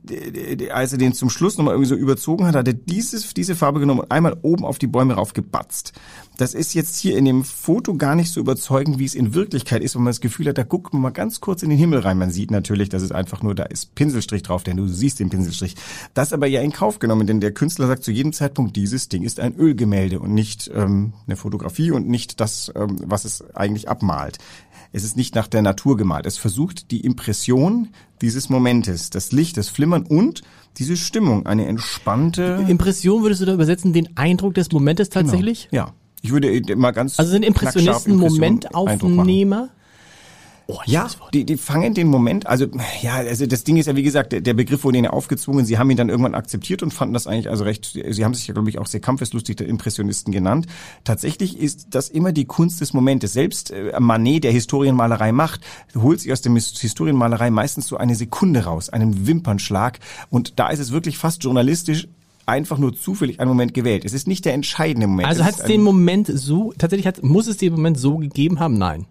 d- 0.04 0.72
als 0.72 0.92
er 0.92 0.98
den 0.98 1.13
zum 1.13 1.30
Schluss 1.30 1.58
nochmal 1.58 1.75
irgendwie 1.75 1.90
so 1.90 1.96
überzogen 1.96 2.46
hat, 2.48 2.56
hat 2.56 2.68
er 2.68 2.74
dieses, 2.74 3.34
diese 3.34 3.56
Farbe 3.56 3.80
genommen 3.80 4.01
und 4.01 4.12
einmal 4.12 4.36
oben 4.42 4.66
auf 4.66 4.80
die 4.80 4.88
Bäume 4.88 5.13
raufgebatzt. 5.13 5.94
Das 6.38 6.56
ist 6.56 6.74
jetzt 6.74 6.98
hier 6.98 7.18
in 7.18 7.25
dem 7.25 7.44
Foto 7.44 7.94
gar 7.96 8.16
nicht 8.16 8.32
so 8.32 8.40
überzeugend, 8.40 8.98
wie 8.98 9.06
es 9.06 9.13
in 9.13 9.36
Wirklichkeit 9.36 9.84
ist, 9.84 9.94
wenn 9.96 10.01
man 10.04 10.10
das 10.12 10.22
Gefühl 10.22 10.48
hat, 10.48 10.58
da 10.58 10.63
guckt 10.63 10.92
man 10.94 11.01
mal 11.04 11.10
ganz 11.12 11.40
kurz 11.40 11.62
in 11.62 11.70
den 11.70 11.78
Himmel 11.78 12.00
rein. 12.00 12.18
Man 12.18 12.32
sieht 12.32 12.50
natürlich, 12.50 12.90
dass 12.90 13.04
es 13.04 13.12
einfach 13.12 13.44
nur, 13.44 13.54
da 13.54 13.63
ist 13.63 13.94
Pinselstrich 13.94 14.42
drauf, 14.42 14.63
denn 14.63 14.78
du 14.78 14.88
siehst 14.88 15.20
den 15.20 15.30
Pinselstrich. 15.30 15.75
Das 16.16 16.34
aber 16.34 16.48
ja 16.48 16.62
in 16.62 16.72
Kauf 16.72 16.98
genommen, 16.98 17.28
denn 17.28 17.42
der 17.42 17.51
Künstler 17.51 17.86
sagt 17.86 18.04
zu 18.04 18.12
jedem 18.12 18.34
Zeitpunkt, 18.34 18.75
dieses 18.75 19.08
Ding 19.10 19.22
ist 19.22 19.40
ein 19.40 19.56
Ölgemälde 19.56 20.20
und 20.20 20.34
nicht 20.34 20.72
ähm, 20.74 21.13
eine 21.28 21.36
Fotografie 21.36 21.92
und 21.92 22.08
nicht 22.10 22.40
das, 22.40 22.72
ähm, 22.75 22.98
was 23.12 23.25
es 23.25 23.44
eigentlich 23.53 23.89
abmalt. 23.89 24.38
Es 24.94 25.03
ist 25.03 25.15
nicht 25.15 25.36
nach 25.36 25.48
der 25.48 25.62
Natur 25.62 25.96
gemalt. 25.96 26.25
Es 26.25 26.38
versucht 26.38 26.91
die 26.91 27.01
Impression 27.01 27.89
dieses 28.22 28.50
Momentes, 28.50 29.10
das 29.10 29.32
Licht, 29.32 29.58
das 29.58 29.70
Flimmern 29.70 30.03
und 30.03 30.41
diese 30.77 30.98
Stimmung, 30.98 31.46
eine 31.46 31.68
entspannte. 31.68 32.65
Impression 32.68 33.24
würdest 33.24 33.41
du 33.41 33.46
da 33.46 33.53
übersetzen, 33.53 33.94
den 33.94 34.18
Eindruck 34.18 34.53
des 34.53 34.72
Momentes 34.72 35.10
tatsächlich? 35.10 35.70
Ja. 35.72 35.94
Ich 36.22 36.32
würde 36.32 36.56
immer 36.56 36.91
ganz 36.91 37.20
Also 37.20 37.32
sind 37.32 37.44
Impressionisten 37.44 38.15
Momentaufnehmer? 38.15 39.70
Oh, 40.72 40.80
ja, 40.86 41.10
die, 41.34 41.46
die 41.46 41.58
fangen 41.58 41.94
den 41.94 42.08
Moment, 42.08 42.48
also 42.48 42.66
ja, 43.01 43.16
also 43.16 43.46
das 43.46 43.66
Ding 43.66 43.75
ist 43.75 43.88
ja 43.88 43.96
wie 43.98 44.04
gesagt, 44.04 44.32
der, 44.32 44.40
der 44.40 44.54
Begriff 44.54 44.86
wurde 44.86 45.00
ihnen 45.00 45.08
aufgezwungen, 45.08 45.66
sie 45.66 45.78
haben 45.78 45.90
ihn 45.90 45.98
dann 45.98 46.08
irgendwann 46.08 46.34
akzeptiert 46.34 46.82
und 46.82 46.94
fanden 46.94 47.13
das 47.13 47.28
eigentlich 47.28 47.50
also 47.50 47.66
recht, 47.66 48.00
sie 48.10 48.24
haben 48.24 48.34
sich 48.34 48.48
ja 48.48 48.54
glaube 48.54 48.70
ich 48.70 48.80
auch 48.80 48.88
sehr 48.88 49.01
kampfeslustig 49.01 49.58
der 49.58 49.68
Impressionisten 49.68 50.32
genannt. 50.32 50.68
Tatsächlich 51.04 51.60
ist 51.60 51.88
das 51.90 52.08
immer 52.08 52.32
die 52.32 52.46
Kunst 52.46 52.80
des 52.80 52.94
Momentes. 52.94 53.34
Selbst 53.34 53.72
äh, 53.72 54.00
Manet, 54.00 54.46
der 54.46 54.54
Historienmalerei 54.54 55.34
macht, 55.34 55.60
holt 55.94 56.22
sich 56.22 56.32
aus 56.32 56.42
der 56.42 56.54
Historienmalerei 56.54 57.50
meistens 57.50 57.88
so 57.88 57.98
eine 57.98 58.16
Sekunde 58.16 58.63
raus, 58.63 58.88
einen 58.88 59.28
Wimpernschlag 59.28 60.00
und 60.30 60.58
da 60.58 60.70
ist 60.70 60.80
es 60.80 60.94
wirklich 60.94 61.18
fast 61.18 61.44
journalistisch 61.44 62.08
einfach 62.46 62.78
nur 62.78 62.96
zufällig 62.96 63.42
einen 63.42 63.50
Moment 63.50 63.74
gewählt. 63.74 64.06
Es 64.06 64.13
ist 64.13 64.25
nicht 64.25 64.46
der 64.46 64.54
entscheidende 64.54 65.08
Moment. 65.08 65.28
Also 65.28 65.44
hat 65.44 65.60
es 65.60 65.66
den 65.66 65.82
Moment 65.82 66.32
so, 66.34 66.74
tatsächlich 66.78 67.08
hat, 67.08 67.24
muss 67.24 67.48
es 67.48 67.58
den 67.58 67.74
Moment 67.74 68.00
so 68.00 68.18
gegeben 68.18 68.62
haben? 68.62 68.78
Nein 68.78 69.06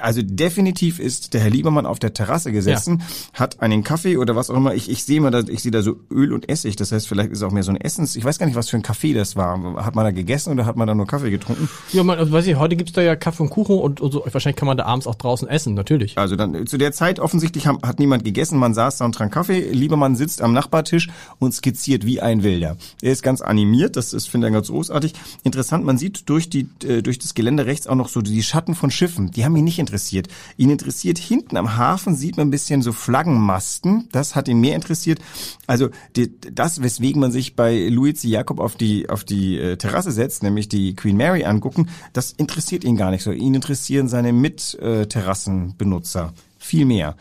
also 0.00 0.20
definitiv 0.22 0.98
ist 0.98 1.34
der 1.34 1.40
Herr 1.40 1.50
Liebermann 1.50 1.86
auf 1.86 1.98
der 1.98 2.12
Terrasse 2.12 2.52
gesessen, 2.52 2.98
ja. 3.00 3.40
hat 3.40 3.60
einen 3.60 3.82
Kaffee 3.82 4.16
oder 4.16 4.36
was 4.36 4.50
auch 4.50 4.56
immer. 4.56 4.74
Ich, 4.74 4.90
ich 4.90 5.04
sehe 5.04 5.20
mal, 5.20 5.30
da, 5.30 5.40
ich 5.40 5.62
sehe 5.62 5.72
da 5.72 5.82
so 5.82 5.96
Öl 6.10 6.32
und 6.32 6.48
Essig. 6.48 6.76
Das 6.76 6.92
heißt, 6.92 7.08
vielleicht 7.08 7.30
ist 7.30 7.38
es 7.38 7.42
auch 7.42 7.52
mehr 7.52 7.62
so 7.62 7.72
ein 7.72 7.80
Essens. 7.80 8.14
Ich 8.16 8.24
weiß 8.24 8.38
gar 8.38 8.46
nicht, 8.46 8.54
was 8.54 8.68
für 8.68 8.76
ein 8.76 8.82
Kaffee 8.82 9.14
das 9.14 9.34
war. 9.34 9.84
Hat 9.84 9.94
man 9.94 10.04
da 10.04 10.10
gegessen 10.10 10.52
oder 10.52 10.66
hat 10.66 10.76
man 10.76 10.86
da 10.86 10.94
nur 10.94 11.06
Kaffee 11.06 11.30
getrunken? 11.30 11.68
Ja, 11.92 12.04
man, 12.04 12.18
also 12.18 12.32
weiß 12.32 12.46
ich, 12.46 12.56
heute 12.56 12.76
gibt's 12.76 12.92
da 12.92 13.02
ja 13.02 13.16
Kaffee 13.16 13.42
und 13.42 13.50
Kuchen 13.50 13.78
und, 13.78 14.00
und 14.00 14.12
so. 14.12 14.24
Wahrscheinlich 14.30 14.56
kann 14.56 14.66
man 14.66 14.76
da 14.76 14.84
abends 14.84 15.06
auch 15.06 15.14
draußen 15.14 15.48
essen, 15.48 15.74
natürlich. 15.74 16.18
Also 16.18 16.36
dann 16.36 16.66
zu 16.66 16.78
der 16.78 16.92
Zeit 16.92 17.18
offensichtlich 17.18 17.66
haben, 17.66 17.78
hat 17.82 17.98
niemand 17.98 18.24
gegessen. 18.24 18.58
Man 18.58 18.74
saß 18.74 18.98
da 18.98 19.04
und 19.04 19.14
trank 19.14 19.32
Kaffee. 19.32 19.70
Liebermann 19.72 20.16
sitzt 20.16 20.42
am 20.42 20.52
Nachbartisch 20.52 21.08
und 21.38 21.52
skizziert 21.52 22.04
wie 22.04 22.20
ein 22.20 22.42
Wilder. 22.42 22.76
Er 23.00 23.12
ist 23.12 23.22
ganz 23.22 23.40
animiert. 23.40 23.96
Das 23.96 24.12
ist 24.12 24.28
finde 24.28 24.48
ich 24.48 24.52
ganz 24.52 24.68
großartig. 24.68 25.14
Interessant. 25.42 25.84
Man 25.84 25.98
sieht 25.98 26.28
durch 26.28 26.50
die 26.50 26.68
äh, 26.84 27.02
durch 27.02 27.18
das 27.18 27.34
Gelände 27.34 27.66
rechts 27.66 27.86
auch 27.86 27.94
noch 27.94 28.08
so 28.08 28.20
die 28.20 28.42
Schatten 28.42 28.74
von 28.74 28.90
Schiffen. 28.90 29.30
Die 29.30 29.44
haben 29.44 29.56
ihn 29.56 29.61
nicht 29.64 29.78
interessiert. 29.78 30.28
Ihn 30.56 30.70
interessiert 30.70 31.18
hinten 31.18 31.56
am 31.56 31.76
Hafen 31.76 32.14
sieht 32.14 32.36
man 32.36 32.48
ein 32.48 32.50
bisschen 32.50 32.82
so 32.82 32.92
Flaggenmasten. 32.92 34.08
Das 34.12 34.34
hat 34.34 34.48
ihn 34.48 34.60
mehr 34.60 34.76
interessiert. 34.76 35.20
Also 35.66 35.90
die, 36.16 36.32
das, 36.40 36.82
weswegen 36.82 37.20
man 37.20 37.32
sich 37.32 37.56
bei 37.56 37.88
Luigi 37.88 38.28
Jakob 38.28 38.60
auf 38.60 38.76
die 38.76 39.08
auf 39.08 39.24
die 39.24 39.58
äh, 39.58 39.76
Terrasse 39.76 40.12
setzt, 40.12 40.42
nämlich 40.42 40.68
die 40.68 40.94
Queen 40.96 41.16
Mary 41.16 41.44
angucken, 41.44 41.88
das 42.12 42.32
interessiert 42.32 42.84
ihn 42.84 42.96
gar 42.96 43.10
nicht 43.10 43.22
so. 43.22 43.32
Ihn 43.32 43.54
interessieren 43.54 44.08
seine 44.08 44.32
Mitterrassenbenutzer 44.32 46.32
viel 46.58 46.84
mehr. 46.84 47.16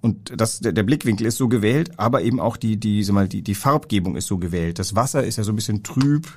Und 0.00 0.40
das, 0.40 0.60
der, 0.60 0.84
Blickwinkel 0.84 1.26
ist 1.26 1.36
so 1.36 1.48
gewählt, 1.48 1.90
aber 1.96 2.22
eben 2.22 2.38
auch 2.38 2.56
die, 2.56 2.76
die, 2.76 3.04
mal, 3.10 3.28
die, 3.28 3.42
die 3.42 3.56
Farbgebung 3.56 4.14
ist 4.14 4.28
so 4.28 4.38
gewählt. 4.38 4.78
Das 4.78 4.94
Wasser 4.94 5.24
ist 5.24 5.36
ja 5.36 5.42
so 5.42 5.50
ein 5.50 5.56
bisschen 5.56 5.82
trüb, 5.82 6.28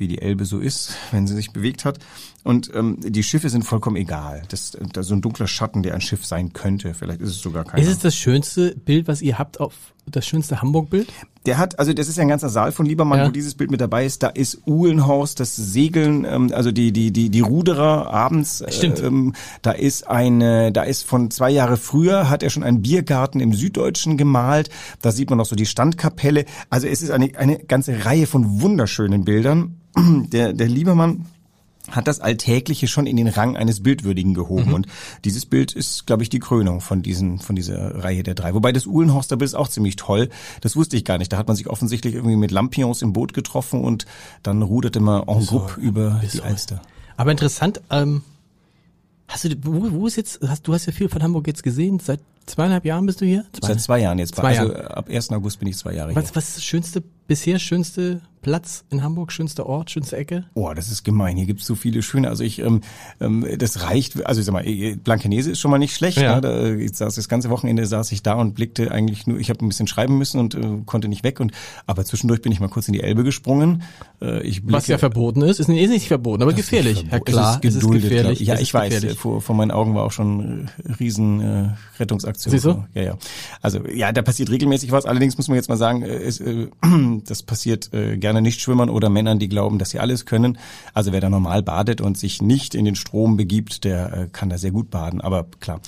wie 0.00 0.08
die 0.08 0.20
Elbe 0.20 0.44
so 0.44 0.58
ist, 0.58 0.94
wenn 1.10 1.26
sie 1.26 1.34
sich 1.34 1.52
bewegt 1.52 1.84
hat. 1.84 1.98
Und 2.42 2.70
ähm, 2.74 2.98
die 3.00 3.22
Schiffe 3.22 3.48
sind 3.48 3.62
vollkommen 3.62 3.96
egal. 3.96 4.42
Das, 4.48 4.72
das 4.72 5.06
ist 5.06 5.08
so 5.08 5.14
ein 5.14 5.22
dunkler 5.22 5.46
Schatten, 5.46 5.82
der 5.82 5.94
ein 5.94 6.00
Schiff 6.00 6.26
sein 6.26 6.52
könnte. 6.52 6.94
Vielleicht 6.94 7.20
ist 7.20 7.30
es 7.30 7.40
sogar 7.40 7.64
kein. 7.64 7.80
Ist 7.80 7.88
es 7.88 7.98
das 7.98 8.14
schönste 8.14 8.74
Bild, 8.74 9.08
was 9.08 9.22
ihr 9.22 9.38
habt 9.38 9.60
auf 9.60 9.93
das 10.06 10.26
schönste 10.26 10.60
Hamburg-Bild? 10.60 11.12
Der 11.46 11.58
hat, 11.58 11.78
also 11.78 11.92
das 11.92 12.08
ist 12.08 12.16
ja 12.16 12.22
ein 12.22 12.28
ganzer 12.28 12.48
Saal 12.48 12.72
von 12.72 12.86
Liebermann, 12.86 13.18
ja. 13.18 13.26
wo 13.26 13.30
dieses 13.30 13.54
Bild 13.54 13.70
mit 13.70 13.80
dabei 13.80 14.06
ist. 14.06 14.22
Da 14.22 14.28
ist 14.28 14.62
Uhlenhorst, 14.66 15.38
das 15.40 15.54
Segeln, 15.56 16.24
ähm, 16.24 16.50
also 16.54 16.72
die 16.72 16.90
die 16.90 17.10
die 17.10 17.28
die 17.28 17.40
Ruderer 17.40 18.10
abends. 18.10 18.64
Stimmt. 18.68 19.02
Ähm, 19.02 19.34
da 19.60 19.72
ist 19.72 20.08
eine, 20.08 20.72
da 20.72 20.84
ist 20.84 21.04
von 21.04 21.30
zwei 21.30 21.50
Jahre 21.50 21.76
früher 21.76 22.30
hat 22.30 22.42
er 22.42 22.50
schon 22.50 22.62
einen 22.62 22.80
Biergarten 22.80 23.40
im 23.40 23.52
Süddeutschen 23.52 24.16
gemalt. 24.16 24.70
Da 25.02 25.12
sieht 25.12 25.28
man 25.28 25.36
noch 25.36 25.46
so 25.46 25.56
die 25.56 25.66
Standkapelle. 25.66 26.46
Also 26.70 26.86
es 26.86 27.02
ist 27.02 27.10
eine 27.10 27.36
eine 27.36 27.58
ganze 27.58 28.06
Reihe 28.06 28.26
von 28.26 28.62
wunderschönen 28.62 29.24
Bildern. 29.24 29.80
Der 30.32 30.52
der 30.52 30.68
Liebermann 30.68 31.26
hat 31.90 32.08
das 32.08 32.20
Alltägliche 32.20 32.88
schon 32.88 33.06
in 33.06 33.16
den 33.16 33.28
Rang 33.28 33.56
eines 33.56 33.82
Bildwürdigen 33.82 34.34
gehoben. 34.34 34.68
Mhm. 34.68 34.74
Und 34.74 34.86
dieses 35.24 35.46
Bild 35.46 35.72
ist, 35.72 36.06
glaube 36.06 36.22
ich, 36.22 36.30
die 36.30 36.38
Krönung 36.38 36.80
von 36.80 37.02
diesen, 37.02 37.38
von 37.38 37.56
dieser 37.56 38.02
Reihe 38.02 38.22
der 38.22 38.34
drei. 38.34 38.54
Wobei 38.54 38.72
das 38.72 38.86
Uhlenhorster 38.86 39.36
Bild 39.36 39.48
ist 39.48 39.54
auch 39.54 39.68
ziemlich 39.68 39.96
toll. 39.96 40.30
Das 40.60 40.76
wusste 40.76 40.96
ich 40.96 41.04
gar 41.04 41.18
nicht. 41.18 41.32
Da 41.32 41.36
hat 41.36 41.46
man 41.46 41.56
sich 41.56 41.68
offensichtlich 41.68 42.14
irgendwie 42.14 42.36
mit 42.36 42.50
Lampions 42.50 43.02
im 43.02 43.12
Boot 43.12 43.34
getroffen 43.34 43.82
und 43.82 44.06
dann 44.42 44.62
ruderte 44.62 45.00
man 45.00 45.28
en 45.28 45.44
groupe 45.44 45.80
über 45.80 46.20
die 46.32 46.40
Alster. 46.40 46.80
Aber 47.16 47.30
interessant, 47.30 47.80
ähm, 47.90 48.22
hast 49.28 49.44
du, 49.44 49.54
wo, 49.62 49.92
wo 49.92 50.06
ist 50.06 50.16
jetzt, 50.16 50.40
hast, 50.46 50.66
du 50.66 50.72
hast 50.72 50.86
ja 50.86 50.92
viel 50.92 51.08
von 51.08 51.22
Hamburg 51.22 51.46
jetzt 51.46 51.62
gesehen. 51.62 52.00
Seit 52.00 52.20
zweieinhalb 52.46 52.84
Jahren 52.84 53.06
bist 53.06 53.20
du 53.20 53.24
hier? 53.24 53.44
Seit 53.60 53.80
zwei 53.80 54.00
Jahren 54.00 54.18
jetzt. 54.18 54.34
Zwei 54.34 54.58
also 54.58 54.72
Jahren. 54.72 54.86
ab 54.86 55.08
1. 55.08 55.30
August 55.30 55.58
bin 55.58 55.68
ich 55.68 55.76
zwei 55.76 55.94
Jahre 55.94 56.14
was, 56.14 56.26
hier. 56.26 56.36
Was 56.36 56.48
ist 56.48 56.56
das 56.58 56.64
schönste, 56.64 57.02
bisher 57.26 57.58
schönste 57.58 58.20
Platz 58.44 58.84
in 58.90 59.02
Hamburg, 59.02 59.32
schönster 59.32 59.64
Ort, 59.64 59.90
schönste 59.90 60.18
Ecke? 60.18 60.44
Oh, 60.52 60.70
das 60.74 60.90
ist 60.90 61.02
gemein. 61.02 61.36
Hier 61.36 61.46
gibt's 61.46 61.64
so 61.64 61.74
viele 61.74 62.02
schöne. 62.02 62.28
Also 62.28 62.44
ich, 62.44 62.58
ähm, 62.58 62.82
ähm, 63.18 63.46
das 63.58 63.82
reicht. 63.82 64.24
Also 64.26 64.40
ich 64.40 64.44
sag 64.44 64.52
mal, 64.52 64.64
Blankenese 65.02 65.50
ist 65.50 65.60
schon 65.60 65.70
mal 65.70 65.78
nicht 65.78 65.96
schlecht. 65.96 66.18
Ja. 66.18 66.36
Ne? 66.36 66.40
Da, 66.42 66.66
ich 66.74 66.94
saß 66.94 67.14
das 67.14 67.28
ganze 67.30 67.48
Wochenende 67.48 67.86
saß 67.86 68.12
ich 68.12 68.22
da 68.22 68.34
und 68.34 68.54
blickte 68.54 68.92
eigentlich 68.92 69.26
nur. 69.26 69.38
Ich 69.38 69.48
habe 69.48 69.64
ein 69.64 69.68
bisschen 69.68 69.86
schreiben 69.86 70.18
müssen 70.18 70.38
und 70.38 70.54
äh, 70.54 70.82
konnte 70.84 71.08
nicht 71.08 71.24
weg. 71.24 71.40
Und 71.40 71.52
aber 71.86 72.04
zwischendurch 72.04 72.42
bin 72.42 72.52
ich 72.52 72.60
mal 72.60 72.68
kurz 72.68 72.86
in 72.86 72.92
die 72.92 73.02
Elbe 73.02 73.24
gesprungen. 73.24 73.82
Äh, 74.20 74.42
ich 74.42 74.60
blicke, 74.60 74.76
Was 74.76 74.88
ja 74.88 74.98
verboten 74.98 75.40
ist, 75.40 75.58
ist 75.58 75.68
nicht, 75.68 76.06
verboten, 76.06 76.42
aber 76.42 76.52
gefährlich. 76.52 76.98
Verbo 76.98 77.10
Herr 77.10 77.20
klar, 77.20 77.60
es 77.62 77.74
ist, 77.74 77.80
geduldet, 77.80 78.04
es 78.04 78.04
ist 78.04 78.10
gefährlich. 78.10 78.40
Ja, 78.40 78.58
ich 78.58 78.74
weiß. 78.74 78.92
Gefährlich. 78.92 79.18
Vor, 79.18 79.40
vor 79.40 79.56
meinen 79.56 79.70
Augen 79.70 79.94
war 79.94 80.04
auch 80.04 80.12
schon 80.12 80.68
äh, 80.86 80.92
riesen 81.00 81.40
äh, 81.40 81.70
Rettungsaktion. 81.98 82.33
Siehst 82.36 82.64
du? 82.64 82.84
Ja, 82.94 83.02
ja. 83.02 83.18
Also 83.60 83.80
ja, 83.86 84.12
da 84.12 84.22
passiert 84.22 84.50
regelmäßig 84.50 84.92
was. 84.92 85.06
Allerdings 85.06 85.36
muss 85.36 85.48
man 85.48 85.56
jetzt 85.56 85.68
mal 85.68 85.76
sagen, 85.76 86.02
äh, 86.02 86.16
es, 86.16 86.40
äh, 86.40 86.68
das 87.26 87.42
passiert 87.42 87.92
äh, 87.92 88.16
gerne 88.16 88.42
nicht 88.42 88.60
Schwimmern 88.60 88.90
oder 88.90 89.10
Männern, 89.10 89.38
die 89.38 89.48
glauben, 89.48 89.78
dass 89.78 89.90
sie 89.90 90.00
alles 90.00 90.26
können. 90.26 90.58
Also 90.92 91.12
wer 91.12 91.20
da 91.20 91.30
normal 91.30 91.62
badet 91.62 92.00
und 92.00 92.18
sich 92.18 92.42
nicht 92.42 92.74
in 92.74 92.84
den 92.84 92.94
Strom 92.94 93.36
begibt, 93.36 93.84
der 93.84 94.12
äh, 94.12 94.28
kann 94.30 94.48
da 94.50 94.58
sehr 94.58 94.70
gut 94.70 94.90
baden. 94.90 95.20
Aber 95.20 95.46
klar, 95.60 95.80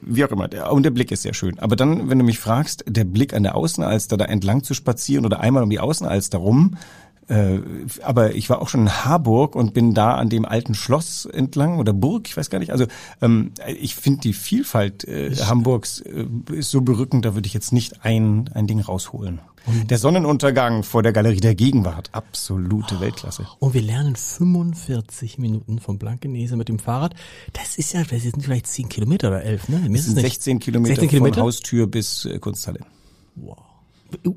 wie 0.00 0.24
auch 0.24 0.30
immer. 0.30 0.48
Der, 0.48 0.72
und 0.72 0.82
der 0.82 0.90
Blick 0.90 1.10
ist 1.12 1.22
sehr 1.22 1.34
schön. 1.34 1.58
Aber 1.58 1.76
dann, 1.76 2.10
wenn 2.10 2.18
du 2.18 2.24
mich 2.24 2.38
fragst, 2.38 2.84
der 2.88 3.04
Blick 3.04 3.34
an 3.34 3.42
der 3.42 3.54
Außenalster 3.54 4.16
da 4.16 4.24
entlang 4.24 4.62
zu 4.62 4.74
spazieren 4.74 5.24
oder 5.26 5.40
einmal 5.40 5.62
um 5.62 5.70
die 5.70 5.80
Außenalster 5.80 6.38
rum, 6.38 6.76
äh, 7.32 7.62
aber 8.02 8.34
ich 8.34 8.50
war 8.50 8.60
auch 8.60 8.68
schon 8.68 8.82
in 8.82 9.04
Harburg 9.04 9.56
und 9.56 9.72
bin 9.72 9.94
da 9.94 10.16
an 10.16 10.28
dem 10.28 10.44
alten 10.44 10.74
Schloss 10.74 11.24
entlang 11.24 11.78
oder 11.78 11.94
Burg, 11.94 12.28
ich 12.28 12.36
weiß 12.36 12.50
gar 12.50 12.58
nicht. 12.58 12.72
Also 12.72 12.86
ähm, 13.22 13.52
ich 13.66 13.94
finde 13.94 14.20
die 14.20 14.34
Vielfalt 14.34 15.04
äh, 15.04 15.34
Hamburgs 15.36 16.00
äh, 16.00 16.26
ist 16.52 16.70
so 16.70 16.82
berückend, 16.82 17.24
da 17.24 17.34
würde 17.34 17.46
ich 17.46 17.54
jetzt 17.54 17.72
nicht 17.72 18.04
ein, 18.04 18.50
ein 18.52 18.66
Ding 18.66 18.80
rausholen. 18.80 19.40
Und 19.64 19.90
der 19.90 19.96
Sonnenuntergang 19.96 20.82
vor 20.82 21.02
der 21.02 21.12
Galerie 21.12 21.40
der 21.40 21.54
Gegenwart, 21.54 22.10
absolute 22.12 23.00
Weltklasse. 23.00 23.46
Und 23.60 23.72
wir 23.72 23.82
lernen 23.82 24.16
45 24.16 25.38
Minuten 25.38 25.78
von 25.78 25.98
Blankenese 25.98 26.56
mit 26.56 26.68
dem 26.68 26.80
Fahrrad. 26.80 27.14
Das 27.54 27.76
ist 27.78 27.94
ja, 27.94 28.02
das 28.02 28.22
sind 28.22 28.42
vielleicht 28.42 28.66
10 28.66 28.90
Kilometer 28.90 29.28
oder 29.28 29.42
11, 29.42 29.68
ne? 29.68 29.88
Das 29.90 30.04
sind 30.04 30.18
16 30.18 30.58
Kilometer, 30.58 30.96
16 30.96 31.08
Kilometer 31.08 31.36
von 31.36 31.44
Haustür 31.44 31.86
bis 31.86 32.26
äh, 32.26 32.38
Kunsthalle. 32.38 32.80
Wow. 33.36 33.71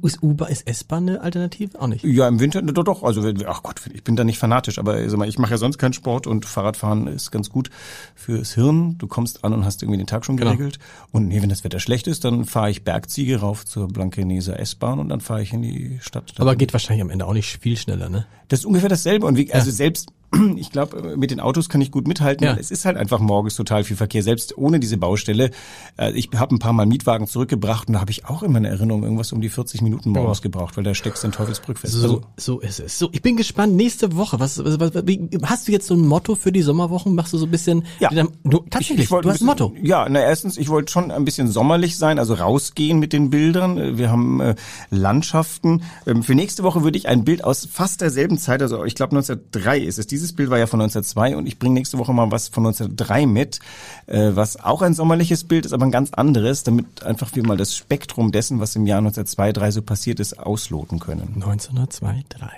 Ist 0.04 0.22
Uber, 0.22 0.50
ist 0.50 0.68
S-Bahn 0.68 1.10
eine 1.10 1.22
Alternative? 1.22 1.80
Auch 1.80 1.88
nicht? 1.88 2.04
Ja, 2.04 2.28
im 2.28 2.40
Winter, 2.40 2.62
doch, 2.62 2.84
doch. 2.84 3.04
Also, 3.04 3.22
ach 3.48 3.64
Gott, 3.64 3.82
ich 3.94 4.04
bin 4.04 4.16
da 4.16 4.24
nicht 4.24 4.38
fanatisch, 4.38 4.80
aber 4.80 5.02
ich 5.02 5.38
mache 5.38 5.52
ja 5.52 5.58
sonst 5.58 5.78
keinen 5.78 5.94
Sport 5.94 6.28
und 6.28 6.46
Fahrradfahren 6.46 7.08
ist 7.08 7.32
ganz 7.32 7.50
gut 7.50 7.70
fürs 8.16 8.54
Hirn. 8.54 8.98
Du 8.98 9.08
kommst 9.08 9.44
an 9.44 9.54
und 9.54 9.66
hast 9.66 9.84
irgendwie 9.84 9.98
den 9.98 10.08
Tag 10.08 10.26
schon 10.26 10.38
genau. 10.38 10.52
geregelt. 10.52 10.80
Genau. 10.80 11.10
Und 11.12 11.28
nee, 11.28 11.42
wenn 11.42 11.50
das 11.50 11.64
Wetter 11.64 11.80
schlecht 11.80 12.08
ist, 12.08 12.24
dann 12.26 12.46
fahre 12.46 12.70
ich 12.70 12.84
Bergziege 12.84 13.40
rauf 13.40 13.66
zur 13.66 13.88
Blankeneser 13.88 14.60
S-Bahn 14.60 15.00
und 15.00 15.10
dann 15.10 15.22
fahre 15.22 15.42
ich 15.42 15.54
in 15.54 15.62
die 15.62 16.00
Stadt. 16.02 16.34
Aber 16.38 16.56
geht 16.56 16.74
wahrscheinlich 16.74 17.02
am 17.02 17.10
Ende 17.10 17.26
auch 17.26 17.34
nicht 17.34 17.62
viel 17.62 17.78
schneller, 17.78 18.10
ne? 18.10 18.26
Das 18.48 18.60
ist 18.60 18.66
ungefähr 18.66 18.90
dasselbe. 18.90 19.26
Und 19.26 19.38
wie, 19.38 19.52
also 19.52 19.70
ja. 19.70 19.76
selbst 19.76 20.12
ich 20.58 20.72
glaube, 20.72 21.18
mit 21.18 21.32
den 21.32 21.40
Autos 21.40 21.70
kann 21.70 21.82
ich 21.82 21.92
gut 21.92 22.08
mithalten. 22.08 22.46
Ja. 22.46 22.56
Es 22.60 22.72
ist 22.72 22.86
halt 22.86 22.98
einfach 22.98 23.20
morgens 23.20 23.56
total 23.56 23.84
viel 23.84 23.98
Verkehr, 23.98 24.24
selbst 24.24 24.58
ohne 24.58 24.80
diese 24.80 24.98
Baustelle. 24.98 25.52
Äh, 25.98 26.12
ich 26.14 26.30
habe 26.36 26.56
ein 26.56 26.60
paar 26.60 26.74
Mal 26.74 26.86
Mietwagen 26.86 27.28
zurückgebracht 27.28 27.88
und 27.88 27.94
da 27.94 28.02
habe 28.02 28.12
ich 28.12 28.26
auch 28.26 28.44
in 28.44 28.52
meiner 28.52 28.70
Erinnerung 28.70 29.04
irgendwas 29.04 29.32
um 29.32 29.42
die 29.42 29.50
40 29.50 29.82
Minuten 29.82 30.12
morgens 30.12 30.40
oh. 30.40 30.42
gebraucht, 30.42 30.78
weil 30.78 30.84
da 30.84 30.94
steckst 30.94 31.24
du 31.24 31.28
in 31.28 31.34
Teufelsbrück 31.34 31.80
fest. 31.80 31.94
So, 31.94 32.02
also, 32.02 32.22
so 32.38 32.60
ist 32.60 32.80
es. 32.80 33.00
So, 33.00 33.10
ich 33.12 33.22
bin 33.22 33.38
gespannt. 33.38 33.76
Nächste 33.76 34.16
Woche, 34.16 34.40
was, 34.40 34.64
was, 34.64 34.80
was 34.80 35.08
wie, 35.08 35.30
hast 35.44 35.68
du 35.68 35.72
jetzt 35.72 35.88
so 35.88 35.96
ein 35.96 36.06
Motto 36.06 36.36
für 36.36 36.52
die 36.52 36.62
Sommerwochen? 36.62 37.16
Machst 37.16 37.34
du 37.34 37.38
so 37.38 37.46
ein 37.46 37.52
bisschen? 37.52 37.86
Ja. 38.00 38.10
Du, 38.44 38.60
tatsächlich. 38.70 39.06
Ich, 39.06 39.12
ich 39.12 39.22
du 39.22 39.30
hast 39.30 39.42
ein 39.42 39.46
Motto. 39.46 39.74
Ja, 39.82 40.08
na 40.10 40.20
erstens, 40.20 40.58
ich 40.58 40.70
wollte 40.70 40.92
schon 40.92 41.12
ein 41.12 41.26
bisschen 41.26 41.50
sommerlich 41.50 41.98
sein, 41.98 42.20
also 42.20 42.34
rausgehen 42.34 43.00
mit 43.00 43.14
den 43.14 43.30
Bildern. 43.30 43.98
Wir 43.98 44.12
haben 44.12 44.40
äh, 44.40 44.56
Landschaften. 44.90 45.84
Ähm, 46.06 46.24
für 46.24 46.36
nächste 46.36 46.64
Woche 46.64 46.84
würde 46.84 46.98
ich 46.98 47.08
ein 47.08 47.24
Bild 47.24 47.44
aus 47.44 47.68
fast 47.72 48.02
derselben 48.02 48.38
Zeit, 48.38 48.62
also 48.62 48.86
ich 48.86 48.96
glaube 48.96 49.16
1903 49.16 49.80
ist 49.80 50.00
es. 50.00 50.08
Dieses 50.08 50.25
Bild 50.34 50.50
war 50.50 50.58
ja 50.58 50.68
von 50.68 50.80
19 50.80 50.96
1902 50.96 51.38
und 51.38 51.48
ich 51.48 51.60
bringe 51.60 51.76
nächste 51.76 51.98
Woche 51.98 52.14
mal 52.14 52.32
was 52.32 52.50
von 52.50 52.66
1903 52.66 53.26
mit, 53.26 53.60
äh, 54.08 54.32
was 54.34 54.62
auch 54.62 54.82
ein 54.82 54.94
sommerliches 54.94 55.44
Bild 55.44 55.66
ist, 55.66 55.74
aber 55.74 55.86
ein 55.86 55.92
ganz 55.92 56.14
anderes, 56.14 56.64
damit 56.64 57.04
einfach 57.04 57.36
wir 57.36 57.46
mal 57.46 57.58
das 57.58 57.76
Spektrum 57.76 58.32
dessen, 58.32 58.60
was 58.60 58.76
im 58.76 58.88
Jahr 58.88 59.00
1902, 59.00 59.54
3 59.54 59.72
so 59.72 59.82
passiert 59.82 60.20
ist, 60.20 60.40
ausloten 60.40 61.00
können. 61.00 61.34
1902, 61.36 62.24
3. 62.30 62.50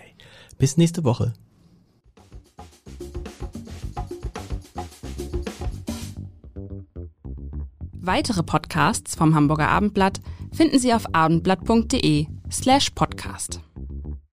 Bis 0.57 0.77
nächste 0.77 1.03
Woche. 1.03 1.33
Weitere 7.99 8.41
Podcasts 8.41 9.15
vom 9.15 9.35
Hamburger 9.35 9.67
Abendblatt 9.67 10.21
finden 10.53 10.79
Sie 10.79 10.93
auf 10.93 11.13
abendblatt.de 11.13 12.27
slash 12.49 12.91
podcast. 12.91 13.59